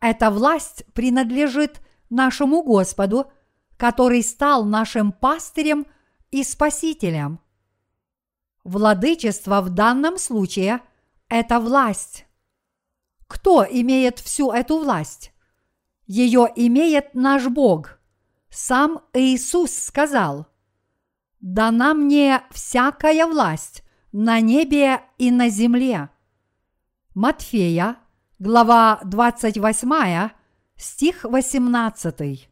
[0.00, 3.32] Эта власть принадлежит нашему Господу,
[3.76, 5.86] который стал нашим пастырем
[6.30, 7.40] и спасителем–
[8.64, 10.82] Владычество в данном случае–
[11.28, 12.26] это власть.
[13.26, 15.32] Кто имеет всю эту власть?
[16.06, 17.98] Ее имеет наш Бог.
[18.50, 20.46] Сам Иисус сказал,
[21.40, 23.82] «Дана мне всякая власть
[24.12, 26.10] на небе и на земле».
[27.14, 27.96] Матфея,
[28.38, 30.30] глава 28,
[30.76, 32.48] стих 18.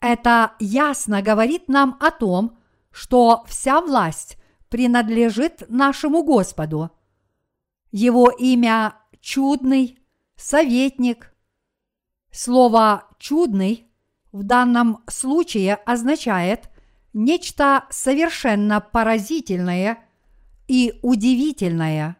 [0.00, 2.58] Это ясно говорит нам о том,
[2.92, 4.38] что вся власть
[4.68, 6.90] принадлежит нашему Господу.
[7.90, 9.98] Его имя чудный,
[10.36, 11.34] советник.
[12.30, 13.90] Слово чудный
[14.32, 16.70] в данном случае означает
[17.12, 20.05] нечто совершенно поразительное
[20.68, 22.16] и удивительное.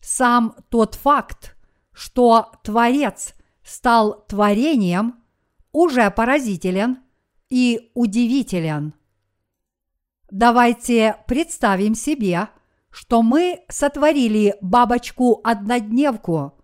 [0.00, 1.56] Сам тот факт,
[1.92, 5.22] что Творец стал творением,
[5.72, 6.98] уже поразителен
[7.48, 8.94] и удивителен.
[10.30, 12.48] Давайте представим себе,
[12.90, 16.54] что мы сотворили бабочку-однодневку.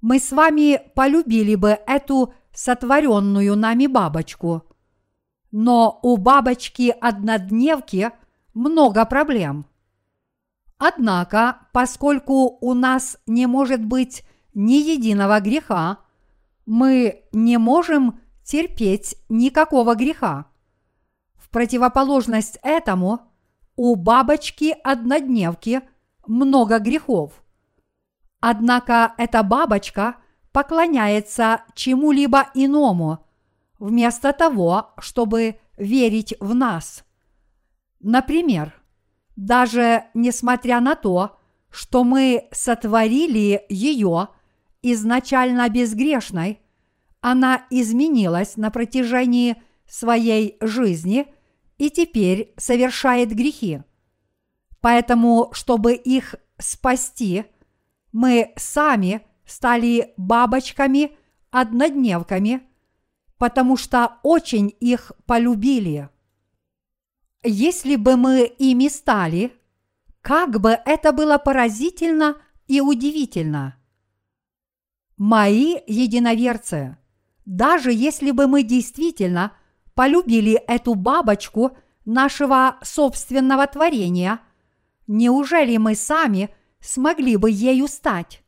[0.00, 4.64] Мы с вами полюбили бы эту сотворенную нами бабочку.
[5.52, 8.10] но у бабочки-однодневки
[8.54, 9.66] много проблем.
[10.82, 14.24] Однако, поскольку у нас не может быть
[14.54, 15.98] ни единого греха,
[16.64, 20.46] мы не можем терпеть никакого греха.
[21.34, 23.20] В противоположность этому
[23.76, 25.82] у бабочки-однодневки
[26.26, 27.44] много грехов.
[28.40, 30.16] Однако эта бабочка
[30.50, 33.26] поклоняется чему-либо иному,
[33.78, 37.04] вместо того, чтобы верить в нас.
[38.00, 38.79] Например,
[39.40, 41.38] даже несмотря на то,
[41.70, 44.28] что мы сотворили ее
[44.82, 46.60] изначально безгрешной,
[47.22, 49.56] она изменилась на протяжении
[49.88, 51.26] своей жизни
[51.78, 53.80] и теперь совершает грехи.
[54.82, 57.46] Поэтому, чтобы их спасти,
[58.12, 62.60] мы сами стали бабочками-однодневками,
[63.38, 66.10] потому что очень их полюбили.
[67.42, 69.52] Если бы мы ими стали,
[70.20, 72.36] как бы это было поразительно
[72.66, 73.76] и удивительно.
[75.16, 76.98] Мои единоверцы,
[77.46, 79.56] даже если бы мы действительно
[79.94, 84.40] полюбили эту бабочку нашего собственного творения,
[85.06, 88.42] неужели мы сами смогли бы ею стать?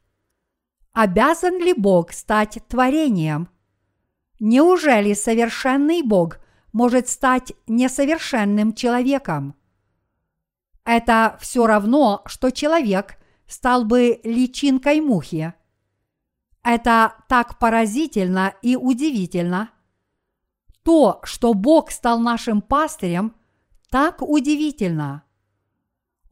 [0.93, 3.49] Обязан ли Бог стать творением?
[4.38, 6.41] Неужели совершенный Бог
[6.73, 9.55] может стать несовершенным человеком?
[10.85, 13.16] Это все равно, что человек
[13.47, 15.55] стал бы личинкой мухи.
[16.64, 19.70] Это так поразительно и удивительно.
[20.83, 23.35] То, что Бог стал нашим пастырем,
[23.91, 25.23] так удивительно.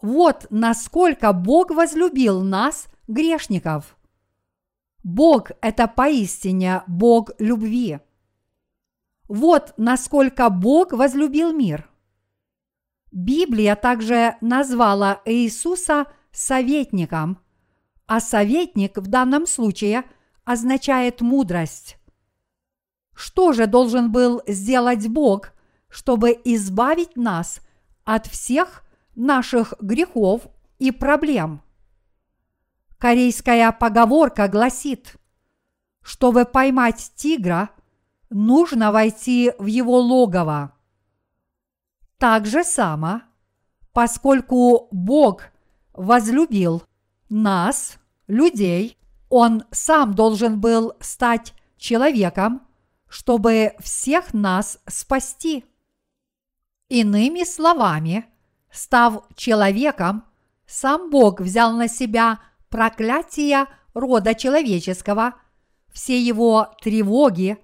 [0.03, 3.97] Вот насколько Бог возлюбил нас, грешников–
[5.03, 8.01] Бог– это поистине Бог любви.
[9.31, 11.89] Вот насколько Бог возлюбил мир.
[13.13, 17.39] Библия также назвала Иисуса советником,
[18.09, 20.03] а советник в данном случае
[20.45, 21.97] означает мудрость.
[23.15, 25.53] Что же должен был сделать Бог,
[25.89, 27.61] чтобы избавить нас
[28.03, 28.83] от всех
[29.15, 30.49] наших грехов
[30.81, 31.63] и проблем?
[32.99, 35.15] Корейская поговорка гласит,
[36.03, 37.71] чтобы поймать тигра,
[38.31, 40.73] нужно войти в его логово.
[42.19, 43.23] Так же само,
[43.93, 45.45] поскольку Бог
[45.93, 46.83] возлюбил
[47.29, 48.97] нас, людей,
[49.29, 52.67] Он сам должен был стать человеком,
[53.09, 55.65] чтобы всех нас спасти.
[56.89, 58.27] Иными словами,
[58.71, 60.25] став человеком,
[60.67, 65.35] сам Бог взял на себя проклятия рода человеческого,
[65.93, 67.59] все его тревоги,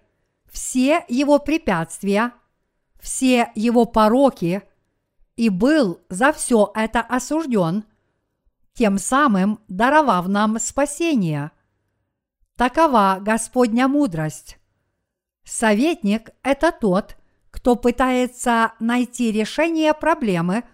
[0.57, 2.33] все его препятствия,
[2.99, 4.63] все его пороки,
[5.37, 7.85] и был за все это осужден,
[8.73, 11.51] тем самым даровав нам спасение.
[12.57, 14.57] Такова Господня мудрость.
[15.45, 17.19] Советник– это тот,
[17.51, 20.65] кто пытается найти решение проблемы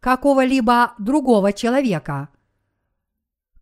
[0.00, 2.28] какого-либо другого человека–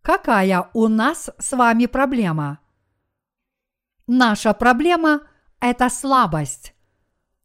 [0.02, 2.58] Какая у нас с вами проблема?
[4.06, 5.20] Наша проблема–
[5.60, 6.74] это слабость.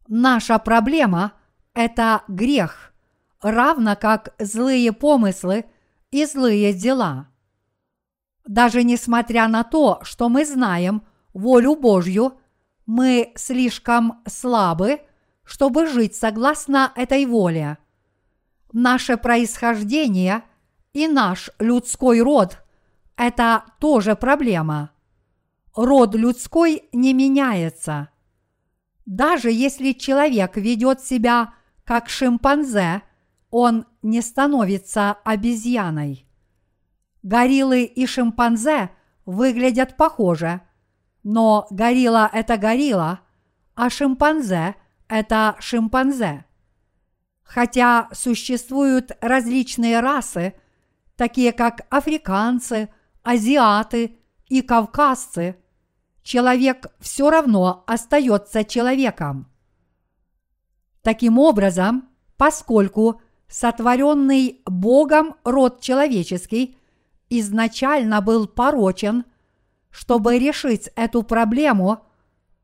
[0.07, 1.33] Наша проблема–
[1.73, 2.93] это грех,
[3.41, 5.65] равно как злые помыслы
[6.11, 7.27] и злые дела.
[8.45, 11.03] Даже несмотря на то, что мы знаем
[11.33, 12.39] волю Божью,
[12.85, 15.01] мы слишком слабы,
[15.43, 17.77] чтобы жить согласно этой воле.
[18.71, 20.43] Наше происхождение–
[20.95, 22.57] и наш людской род–
[23.17, 24.91] это тоже проблема.
[25.75, 28.09] Род людской не меняется.
[29.05, 31.53] Даже если человек ведет себя
[31.83, 33.01] как шимпанзе,
[33.49, 36.27] он не становится обезьяной.
[37.23, 38.91] Гориллы и шимпанзе
[39.25, 40.61] выглядят похоже,
[41.23, 43.21] но горилла– это горилла,
[43.75, 44.75] а шимпанзе–
[45.07, 46.45] это шимпанзе.
[47.43, 50.53] Хотя существуют различные расы–
[51.15, 52.89] такие как африканцы,
[53.23, 54.17] азиаты
[54.47, 55.57] и кавказцы,
[56.25, 59.49] человек все равно остается человеком.
[61.01, 66.77] Таким образом, поскольку сотворенный Богом род человеческий
[67.29, 69.23] изначально был порочен,
[69.89, 72.03] чтобы решить эту проблему,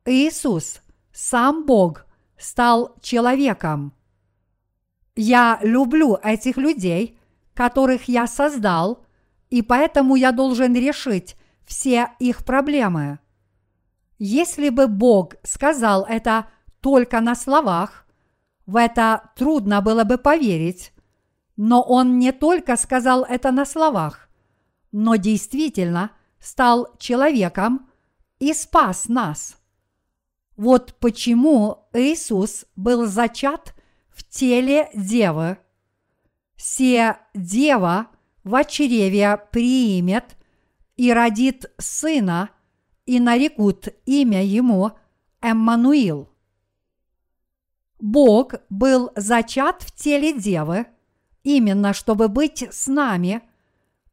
[0.03, 0.81] Иисус,
[1.13, 2.05] сам Бог,
[2.37, 3.93] стал человеком.
[5.15, 7.17] Я люблю этих людей–
[7.53, 9.05] которых я создал,
[9.49, 11.35] и поэтому я должен решить
[11.65, 13.19] все их проблемы.
[14.23, 16.45] Если бы Бог сказал это
[16.79, 18.05] только на словах,
[18.67, 20.93] в это трудно было бы поверить,
[21.57, 24.29] но он не только сказал это на словах,
[24.91, 27.89] но действительно стал человеком
[28.37, 29.57] и спас нас.
[30.55, 33.73] Вот почему Иисус был зачат
[34.11, 35.57] в теле девы.
[36.57, 38.05] Се дева
[38.43, 40.37] в чреве примет
[40.95, 42.51] и родит сына,
[43.05, 44.91] и нарекут имя ему
[45.41, 46.29] Эммануил.
[47.99, 50.87] Бог был зачат в теле девы,
[51.43, 53.41] именно чтобы быть с нами,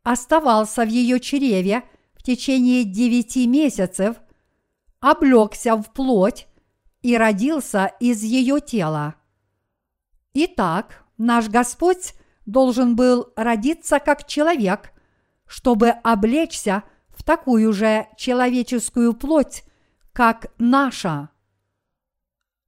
[0.03, 1.85] оставался в ее чреве
[2.15, 4.17] в течение девяти месяцев,
[5.01, 6.47] облегся в плоть
[7.03, 9.15] и родился из ее тела.
[10.35, 12.15] Итак, наш Господь
[12.47, 14.93] должен был родиться как человек,
[15.47, 16.85] чтобы облечься
[17.19, 19.65] в такую же человеческую плоть,
[20.13, 21.31] как наша.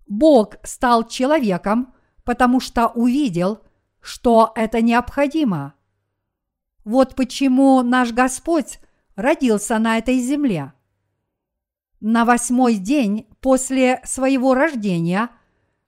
[0.09, 1.95] Бог стал человеком,
[2.25, 3.61] потому что увидел,
[4.01, 5.75] что это необходимо.
[6.85, 8.81] Вот почему наш Господь
[9.15, 10.73] родился на этой земле.
[12.01, 15.31] На восьмой день после своего рождения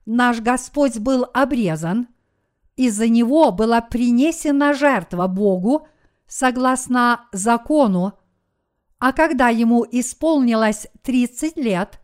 [0.05, 2.07] наш Господь был обрезан,
[2.77, 5.85] из-за него была принесена жертва Богу
[6.27, 8.17] согласно закону,
[9.03, 11.99] а когда ему исполнилось 30 лет,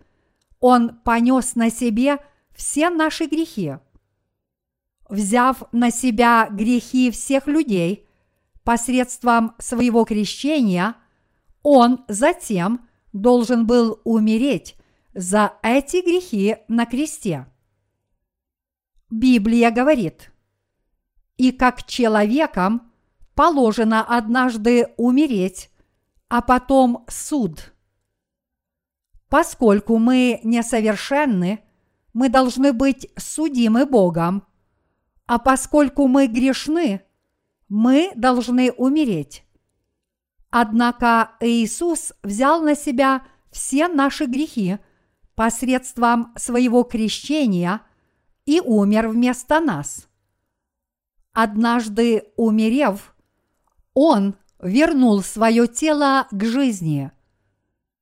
[0.59, 2.17] он понес на себе
[2.53, 3.77] все наши грехи.
[5.07, 8.05] Взяв на себя грехи всех людей
[8.65, 10.97] посредством своего крещения,
[11.63, 14.75] он затем должен был умереть
[15.13, 17.47] за эти грехи на кресте.
[19.09, 20.33] Библия говорит,
[21.37, 22.91] и как человеком
[23.35, 25.69] положено однажды умереть,
[26.29, 27.73] а потом суд–
[29.29, 31.63] Поскольку мы несовершенны,
[32.13, 34.43] мы должны быть судимы Богом,
[35.27, 37.03] а поскольку мы грешны,
[37.69, 39.45] мы должны умереть.
[40.49, 44.79] Однако Иисус взял на себя все наши грехи
[45.35, 47.81] посредством своего крещения
[48.45, 50.07] и умер вместо нас.
[51.33, 53.15] Однажды умерев,
[53.93, 57.11] Он вернул свое тело к жизни.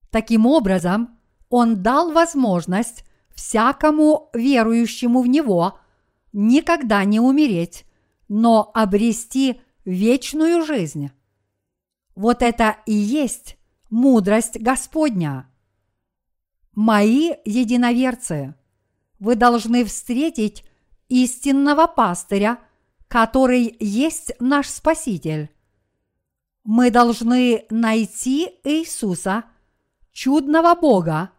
[0.10, 1.18] Таким образом,
[1.50, 3.04] он дал возможность
[3.34, 5.80] всякому верующему в Него
[6.34, 7.86] никогда не умереть,
[8.28, 11.12] но обрести вечную жизнь.
[12.16, 13.58] Вот это и есть
[13.90, 15.50] мудрость Господня.
[16.74, 18.56] Мои единоверцы,
[19.20, 20.64] вы должны встретить
[21.10, 22.60] истинного пастыря,
[23.08, 25.50] который есть наш Спаситель.
[26.68, 29.46] Мы должны найти Иисуса,
[30.12, 31.32] чудного Бога,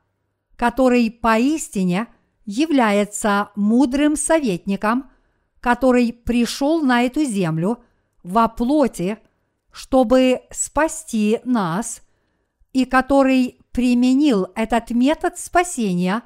[0.56, 2.06] который поистине
[2.46, 5.10] является мудрым советником,
[5.60, 7.84] который пришел на эту землю
[8.22, 9.18] во плоти,
[9.70, 12.00] чтобы спасти нас,
[12.72, 16.22] и который применил этот метод спасения,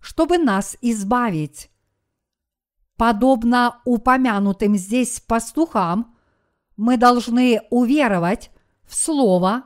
[0.00, 1.70] чтобы нас избавить.
[2.96, 6.16] Подобно упомянутым здесь пастухам,
[6.80, 8.50] мы должны уверовать
[8.86, 9.64] в Слово,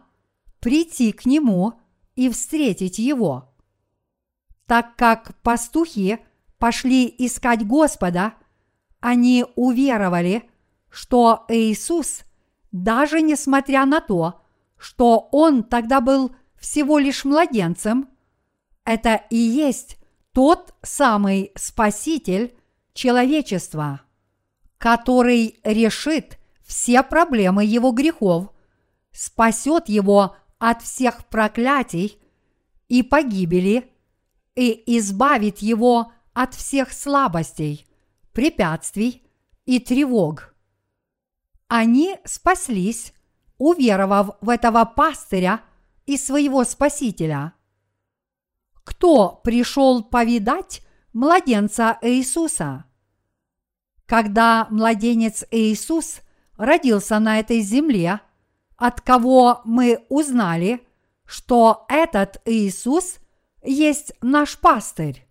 [0.59, 1.75] прийти к Нему
[2.17, 3.55] и встретить Его.
[4.67, 6.19] Так как пастухи
[6.59, 8.35] пошли искать Господа,
[8.99, 10.51] они уверовали,
[10.91, 12.25] что Иисус,
[12.73, 14.43] даже несмотря на то,
[14.77, 18.09] что Он тогда был всего лишь младенцем,
[18.85, 19.99] это и есть
[20.33, 22.57] тот самый Спаситель
[22.93, 24.01] человечества,
[24.79, 28.51] который решит все проблемы его грехов,
[29.13, 32.19] спасет его от всех проклятий
[32.89, 33.91] и погибели–
[34.55, 37.87] и избавит его от всех слабостей,
[38.33, 39.23] препятствий
[39.67, 40.55] и тревог.
[41.69, 43.13] Они спаслись,
[43.59, 45.61] уверовав в этого пастыря
[46.07, 47.55] и своего спасителя.
[48.85, 52.85] Кто пришел повидать младенца Иисуса?
[54.07, 56.21] Когда младенец Иисус
[56.57, 58.21] родился на этой земле,
[58.77, 60.87] от кого мы узнали,
[61.27, 63.19] что этот Иисус
[63.63, 65.27] есть наш пастырь.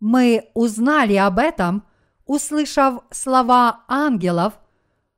[0.00, 1.84] Мы узнали об этом,
[2.24, 4.54] услышав слова ангелов,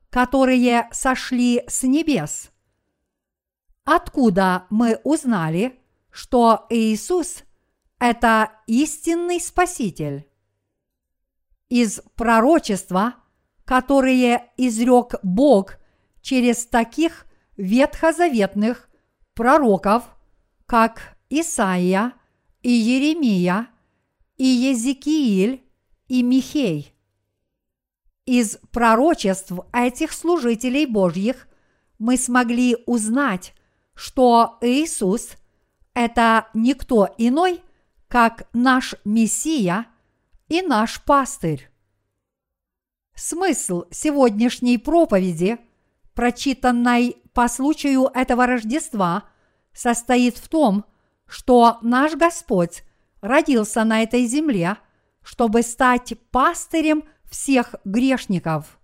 [0.09, 2.51] которые сошли с небес.
[3.85, 5.79] Откуда мы узнали,
[6.11, 7.43] что Иисус–
[7.99, 10.29] это истинный Спаситель?
[11.69, 13.15] Из пророчества,
[13.65, 15.77] которые изрек Бог
[16.21, 17.25] через таких
[17.57, 18.89] ветхозаветных
[19.33, 20.03] пророков,
[20.65, 22.13] как Исаия
[22.61, 23.67] и Еремия
[24.37, 25.63] и Езекииль
[26.07, 26.93] и Михей.
[28.25, 31.47] Из пророчеств этих служителей Божьих
[31.99, 33.53] мы смогли узнать,
[33.95, 35.31] что Иисус–
[35.93, 37.61] это никто иной,
[38.07, 39.87] как наш Мессия
[40.47, 41.72] и наш пастырь.
[43.15, 45.59] Смысл сегодняшней проповеди,
[46.15, 49.23] прочитанной по случаю этого Рождества,
[49.73, 50.85] состоит в том,
[51.25, 52.83] что наш Господь
[53.21, 54.77] родился на этой земле,
[55.21, 58.79] чтобы стать пастырем всех грешников.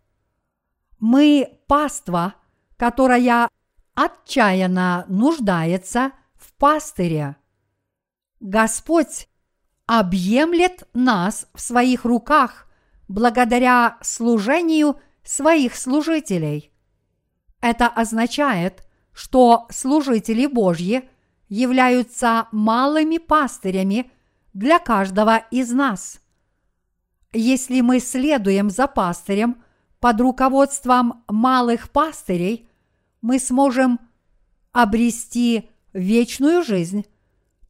[0.99, 2.35] Мы паства,
[2.77, 3.49] которая
[3.93, 7.35] отчаянно нуждается в пастыре.
[8.39, 9.27] Господь
[9.85, 12.68] объемлет нас в своих руках
[13.09, 16.71] благодаря служению своих служителей.
[17.59, 21.09] Это означает, что служители Божьи
[21.49, 24.11] являются малыми пастырями
[24.53, 26.21] для каждого из нас.
[27.33, 29.61] Если мы следуем за пастырем
[29.99, 32.69] под руководством малых пастырей,
[33.21, 33.99] мы сможем
[34.71, 37.05] обрести вечную жизнь,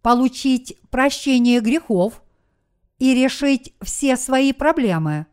[0.01, 2.21] получить прощение грехов
[2.99, 5.25] и решить все свои проблемы.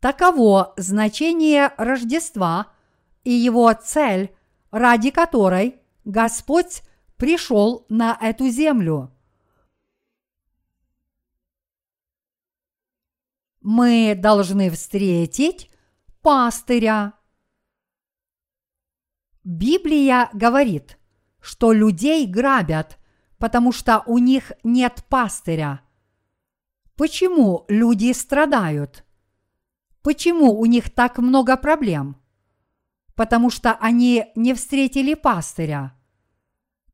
[0.00, 2.68] Таково значение Рождества
[3.24, 4.32] и его цель,
[4.70, 6.82] ради которой Господь
[7.16, 9.12] пришел на эту землю.
[13.60, 15.68] Мы должны встретить
[16.22, 17.14] пастыря.
[19.42, 20.96] Библия говорит,
[21.40, 22.98] что людей грабят,
[23.36, 25.80] потому что у них нет пастыря.
[26.96, 29.04] Почему люди страдают?
[30.08, 32.16] Почему у них так много проблем?
[33.14, 35.92] Потому что они не встретили пастыря.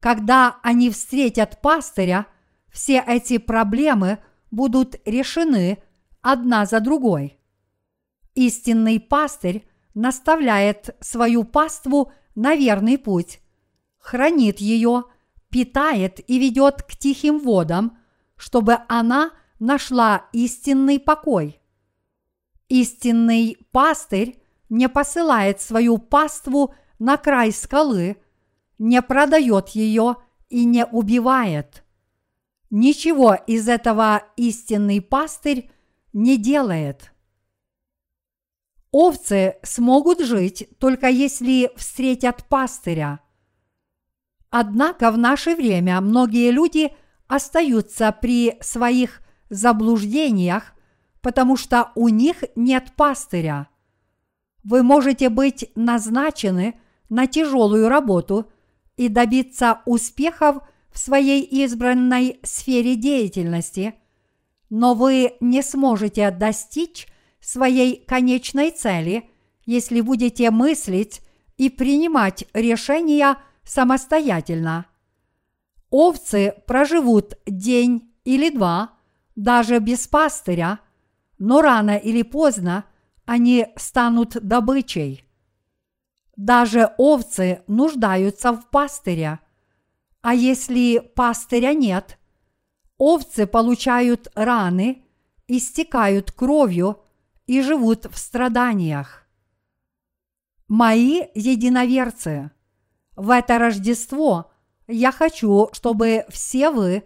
[0.00, 2.26] Когда они встретят пастыря,
[2.72, 4.18] все эти проблемы
[4.50, 5.78] будут решены
[6.22, 7.38] одна за другой.
[8.34, 13.38] Истинный пастырь наставляет свою паству на верный путь,
[13.98, 15.04] хранит ее,
[15.50, 17.96] питает и ведет к тихим водам,
[18.34, 21.60] чтобы она нашла истинный покой.
[22.74, 28.16] Истинный пастырь не посылает свою паству на край скалы,
[28.78, 30.16] не продает ее
[30.48, 31.84] и не убивает.
[32.70, 35.70] Ничего из этого истинный пастырь
[36.12, 37.12] не делает.
[38.90, 43.20] Овцы смогут жить только если встретят пастыря.
[44.50, 46.92] Однако в наше время многие люди
[47.28, 50.74] остаются при своих заблуждениях,
[51.24, 53.68] потому что у них нет пастыря.
[54.62, 58.52] Вы можете быть назначены на тяжелую работу
[58.98, 60.58] и добиться успехов
[60.92, 63.94] в своей избранной сфере деятельности,
[64.68, 67.08] но вы не сможете достичь
[67.40, 69.30] своей конечной цели,
[69.64, 71.22] если будете мыслить
[71.56, 74.84] и принимать решения самостоятельно.
[75.88, 78.90] Овцы проживут день или два,
[79.36, 80.80] даже без пастыря,
[81.38, 82.84] но рано или поздно
[83.24, 85.24] они станут добычей.
[86.36, 89.40] Даже овцы нуждаются в пастыре,
[90.20, 92.18] а если пастыря нет,
[92.98, 95.04] овцы получают раны,
[95.46, 97.00] истекают кровью
[97.46, 99.26] и живут в страданиях.
[100.66, 102.50] Мои единоверцы,
[103.16, 104.50] в это Рождество
[104.86, 107.04] я хочу, чтобы все вы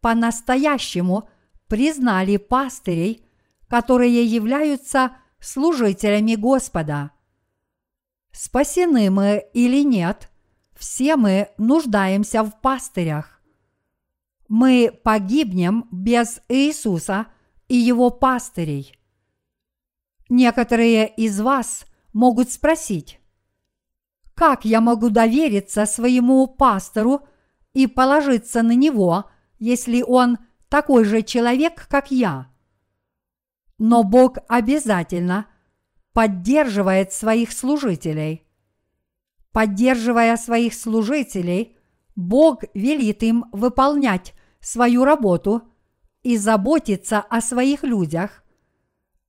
[0.00, 1.28] по-настоящему
[1.68, 3.23] признали пастырей,
[3.74, 7.10] которые являются служителями Господа.
[8.30, 10.30] Спасены мы или нет,
[10.76, 13.42] все мы нуждаемся в пастырях.
[14.46, 17.26] Мы погибнем без Иисуса
[17.66, 18.96] и его пастырей.
[20.28, 23.18] Некоторые из вас могут спросить,
[24.36, 27.26] как я могу довериться своему пастору
[27.72, 29.24] и положиться на него,
[29.58, 32.53] если он такой же человек, как я?
[33.78, 35.46] Но Бог обязательно
[36.12, 38.46] поддерживает своих служителей.
[39.52, 41.76] Поддерживая своих служителей,
[42.16, 45.62] Бог велит им выполнять свою работу
[46.22, 48.42] и заботиться о своих людях,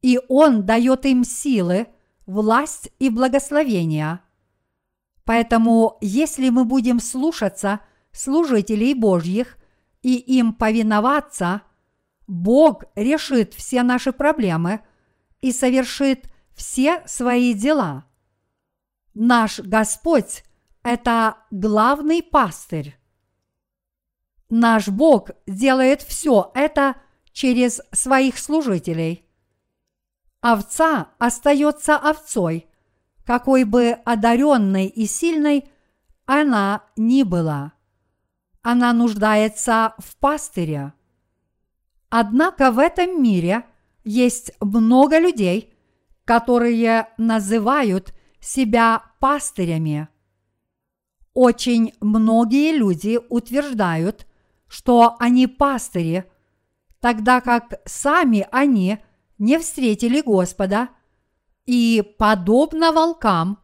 [0.02, 1.88] и Он дает им силы,
[2.26, 4.22] власть и благословения.
[5.26, 7.82] Поэтому, если мы будем слушаться
[8.12, 9.58] служителей Божьих
[10.04, 11.64] и им повиноваться,
[12.28, 14.82] Бог решит все наши проблемы
[15.41, 18.05] и совершит все свои дела.
[19.13, 20.43] Наш Господь–
[20.84, 22.97] это главный пастырь.
[24.49, 26.95] Наш Бог делает все это
[27.32, 29.26] через своих служителей.
[30.41, 32.67] Овца остается овцой,
[33.26, 35.69] какой бы одаренной и сильной
[36.26, 37.73] она ни была.
[38.61, 40.93] Она нуждается в пастыре.
[42.10, 43.66] Однако в этом мире
[44.03, 45.74] есть много людей,
[46.24, 50.08] которые называют себя пастырями.
[51.34, 54.26] Очень многие люди утверждают,
[54.68, 56.26] что они пастыри,
[56.99, 58.99] тогда как сами они
[59.38, 60.89] не встретили Господа
[61.66, 63.60] и, подобно волкам,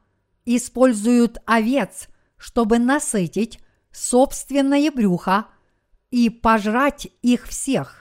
[0.45, 3.59] используют овец, чтобы насытить
[3.91, 5.45] собственное брюхо
[6.09, 8.00] и пожрать их всех.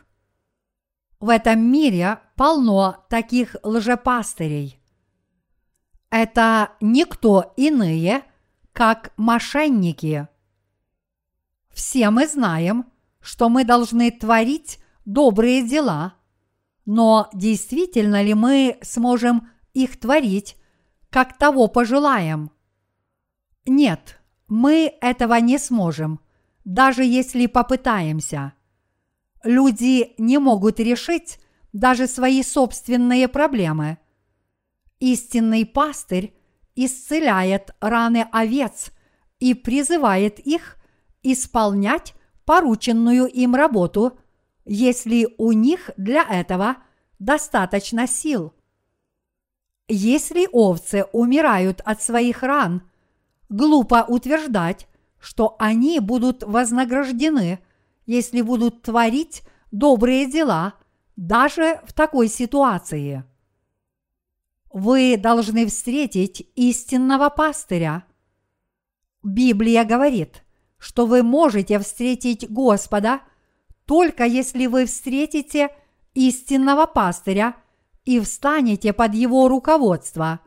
[1.20, 4.80] В этом мире полно таких лжепастырей.
[6.08, 8.22] Это никто иные,
[8.72, 10.28] как мошенники.
[11.68, 12.86] Все мы знаем,
[13.20, 16.14] что мы должны творить добрые дела,
[16.86, 20.56] но действительно ли мы сможем их творить,
[21.10, 22.50] как того пожелаем?
[23.66, 26.20] Нет, мы этого не сможем,
[26.64, 28.54] даже если попытаемся.
[29.42, 31.38] Люди не могут решить
[31.72, 33.98] даже свои собственные проблемы.
[34.98, 36.34] Истинный пастырь
[36.74, 38.90] исцеляет раны овец
[39.38, 40.76] и призывает их
[41.22, 42.14] исполнять
[42.44, 44.18] порученную им работу,
[44.64, 46.76] если у них для этого
[47.18, 48.52] достаточно сил.
[49.88, 52.82] Если овцы умирают от своих ран,
[53.48, 54.86] глупо утверждать,
[55.18, 57.60] что они будут вознаграждены,
[58.10, 60.74] если будут творить добрые дела
[61.14, 63.22] даже в такой ситуации.
[64.72, 68.04] Вы должны встретить истинного пастыря.
[69.22, 70.42] Библия говорит,
[70.76, 73.20] что вы можете встретить Господа
[73.86, 75.68] только если вы встретите
[76.14, 77.54] истинного пастыря
[78.04, 80.40] и встанете под его руководство.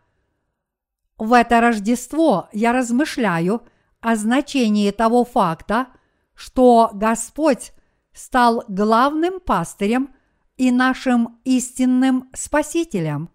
[1.17, 3.61] В это Рождество я размышляю
[4.01, 5.87] о значении того факта,
[6.35, 7.73] что Господь
[8.13, 10.13] стал главным пастырем
[10.57, 13.29] и нашим истинным спасителем.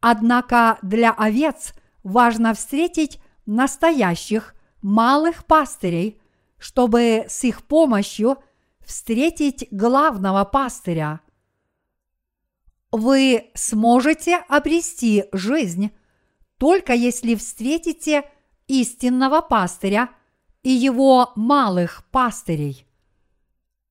[0.00, 1.72] Однако для овец
[2.02, 6.20] важно встретить настоящих малых пастырей,
[6.58, 8.38] чтобы с их помощью
[8.84, 11.20] встретить главного пастыря.
[12.92, 15.90] Вы сможете обрести жизнь
[16.58, 18.30] только если встретите
[18.66, 20.10] истинного пастыря
[20.66, 22.86] и его малых пастырей.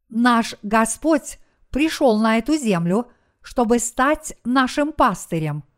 [0.10, 3.08] Наш Господь пришел на эту землю,
[3.42, 5.64] чтобы стать нашим пастырем–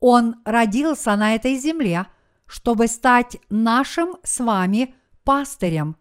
[0.00, 2.06] он родился на этой земле,
[2.46, 4.94] чтобы стать нашим с вами
[5.24, 5.96] пастырем.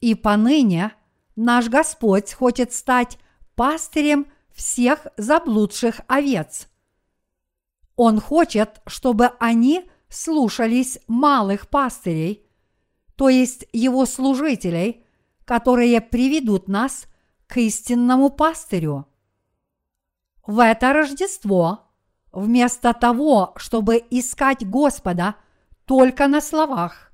[0.00, 0.92] И поныне
[1.34, 3.18] наш Господь хочет стать
[3.54, 6.68] пастырем всех заблудших овец.
[7.96, 12.45] Он хочет, чтобы они слушались малых пастырей,
[13.16, 15.04] то есть его служителей,
[15.44, 17.06] которые приведут нас
[17.46, 19.06] к истинному пастырю.
[20.46, 21.86] В это Рождество
[22.36, 25.36] Вместо того, чтобы искать Господа
[25.86, 27.10] только на словах,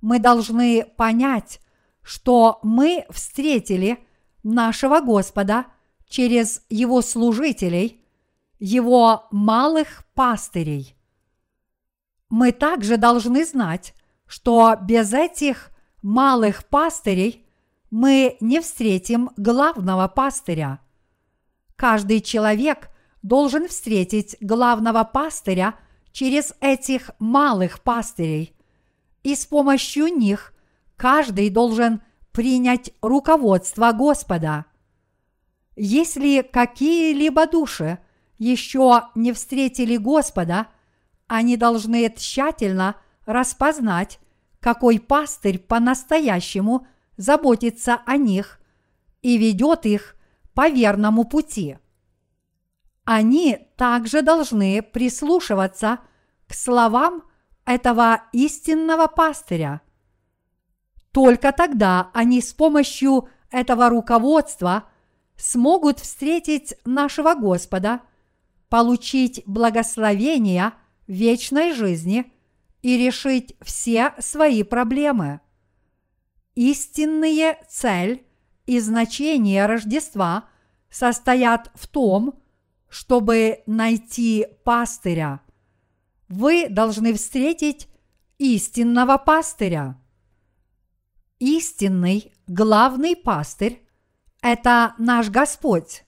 [0.00, 1.60] мы должны понять,
[2.02, 3.98] что мы встретили
[4.44, 5.66] нашего Господа
[6.08, 8.00] через Его служителей,
[8.60, 10.94] Его малых пастырей.
[12.28, 13.92] Мы также должны знать,
[14.30, 15.72] что без этих
[16.02, 17.44] малых пастырей
[17.90, 20.78] мы не встретим главного пастыря.
[21.74, 22.90] Каждый человек
[23.22, 25.74] должен встретить главного пастыря
[26.12, 28.54] через этих малых пастырей,
[29.24, 30.54] и с помощью них
[30.96, 32.00] каждый должен
[32.30, 34.66] принять руководство Господа.
[35.74, 37.98] Если какие-либо души
[38.38, 40.68] еще не встретили Господа,
[41.26, 42.94] они должны тщательно
[43.32, 44.18] распознать,
[44.60, 48.60] какой пастырь по-настоящему заботится о них
[49.22, 50.16] и ведет их
[50.54, 51.78] по верному пути–
[53.12, 55.98] они также должны прислушиваться
[56.46, 57.24] к словам
[57.64, 59.80] этого истинного пастыря.
[61.10, 64.84] Только тогда они с помощью этого руководства
[65.36, 68.02] смогут встретить нашего Господа,
[68.68, 70.72] получить благословение
[71.08, 72.32] вечной жизни
[72.82, 75.40] и решить все свои проблемы.
[76.54, 78.26] Истинные цель
[78.66, 80.48] и значение Рождества
[80.90, 82.40] состоят в том,
[82.88, 85.40] чтобы найти пастыря.
[86.28, 87.88] Вы должны встретить
[88.38, 90.00] истинного пастыря.
[91.38, 93.86] Истинный главный пастырь–
[94.42, 96.04] это наш Господь.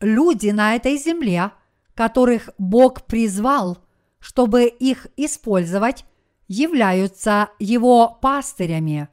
[0.00, 1.52] Люди на этой земле,
[1.94, 3.84] которых Бог призвал,
[4.18, 6.04] чтобы их использовать,
[6.46, 9.08] являются Его пастырями.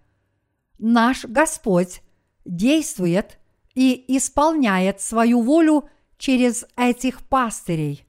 [0.78, 2.02] Наш Господь
[2.46, 3.40] действует
[3.74, 8.06] и исполняет свою волю через этих пастырей.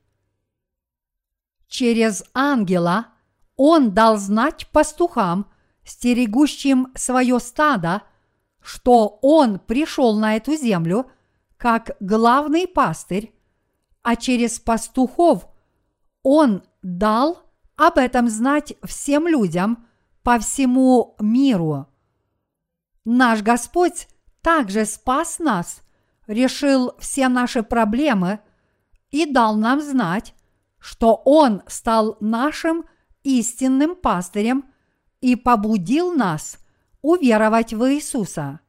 [1.66, 3.08] Через ангела
[3.56, 5.50] он дал знать пастухам,
[5.84, 8.02] стерегущим свое стадо,
[8.60, 11.10] что он пришел на эту землю
[11.56, 13.32] как главный пастырь,
[14.02, 15.48] а через пастухов
[16.22, 17.42] он дал
[17.74, 19.88] об этом знать всем людям
[20.22, 21.88] по всему миру.
[23.04, 24.06] Наш Господь
[24.40, 25.82] также спас нас,
[26.28, 28.38] решил все наши проблемы
[29.10, 30.32] и дал нам знать,
[30.78, 32.84] что Он стал нашим
[33.24, 34.64] истинным пастырем
[35.20, 36.58] и побудил нас
[37.02, 38.60] уверовать в Иисуса.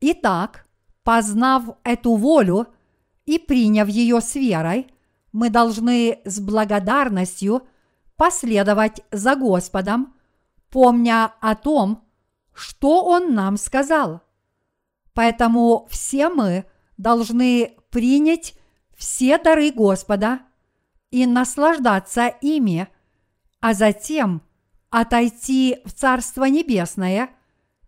[0.00, 0.66] Итак,
[1.02, 2.68] познав эту волю
[3.26, 4.90] и приняв ее с верой,
[5.32, 7.66] мы должны с благодарностью
[8.16, 10.14] последовать за Господом,
[10.70, 12.04] помня о том,
[12.52, 14.22] что Он нам сказал.
[15.14, 16.66] Поэтому все мы
[16.96, 18.54] должны принять
[18.96, 20.40] все дары Господа
[21.10, 22.88] и наслаждаться ими,
[23.60, 24.42] а затем
[24.90, 27.30] отойти в Царство Небесное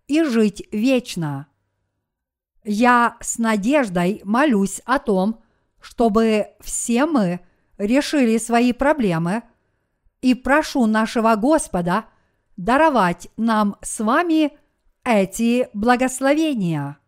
[0.06, 1.46] и жить вечно.
[2.64, 5.42] Я с надеждой молюсь о том,
[5.82, 7.40] чтобы все мы
[7.78, 9.42] решили свои проблемы
[10.20, 12.06] и прошу нашего Господа
[12.56, 14.56] даровать нам с вами
[15.04, 16.98] эти благословения.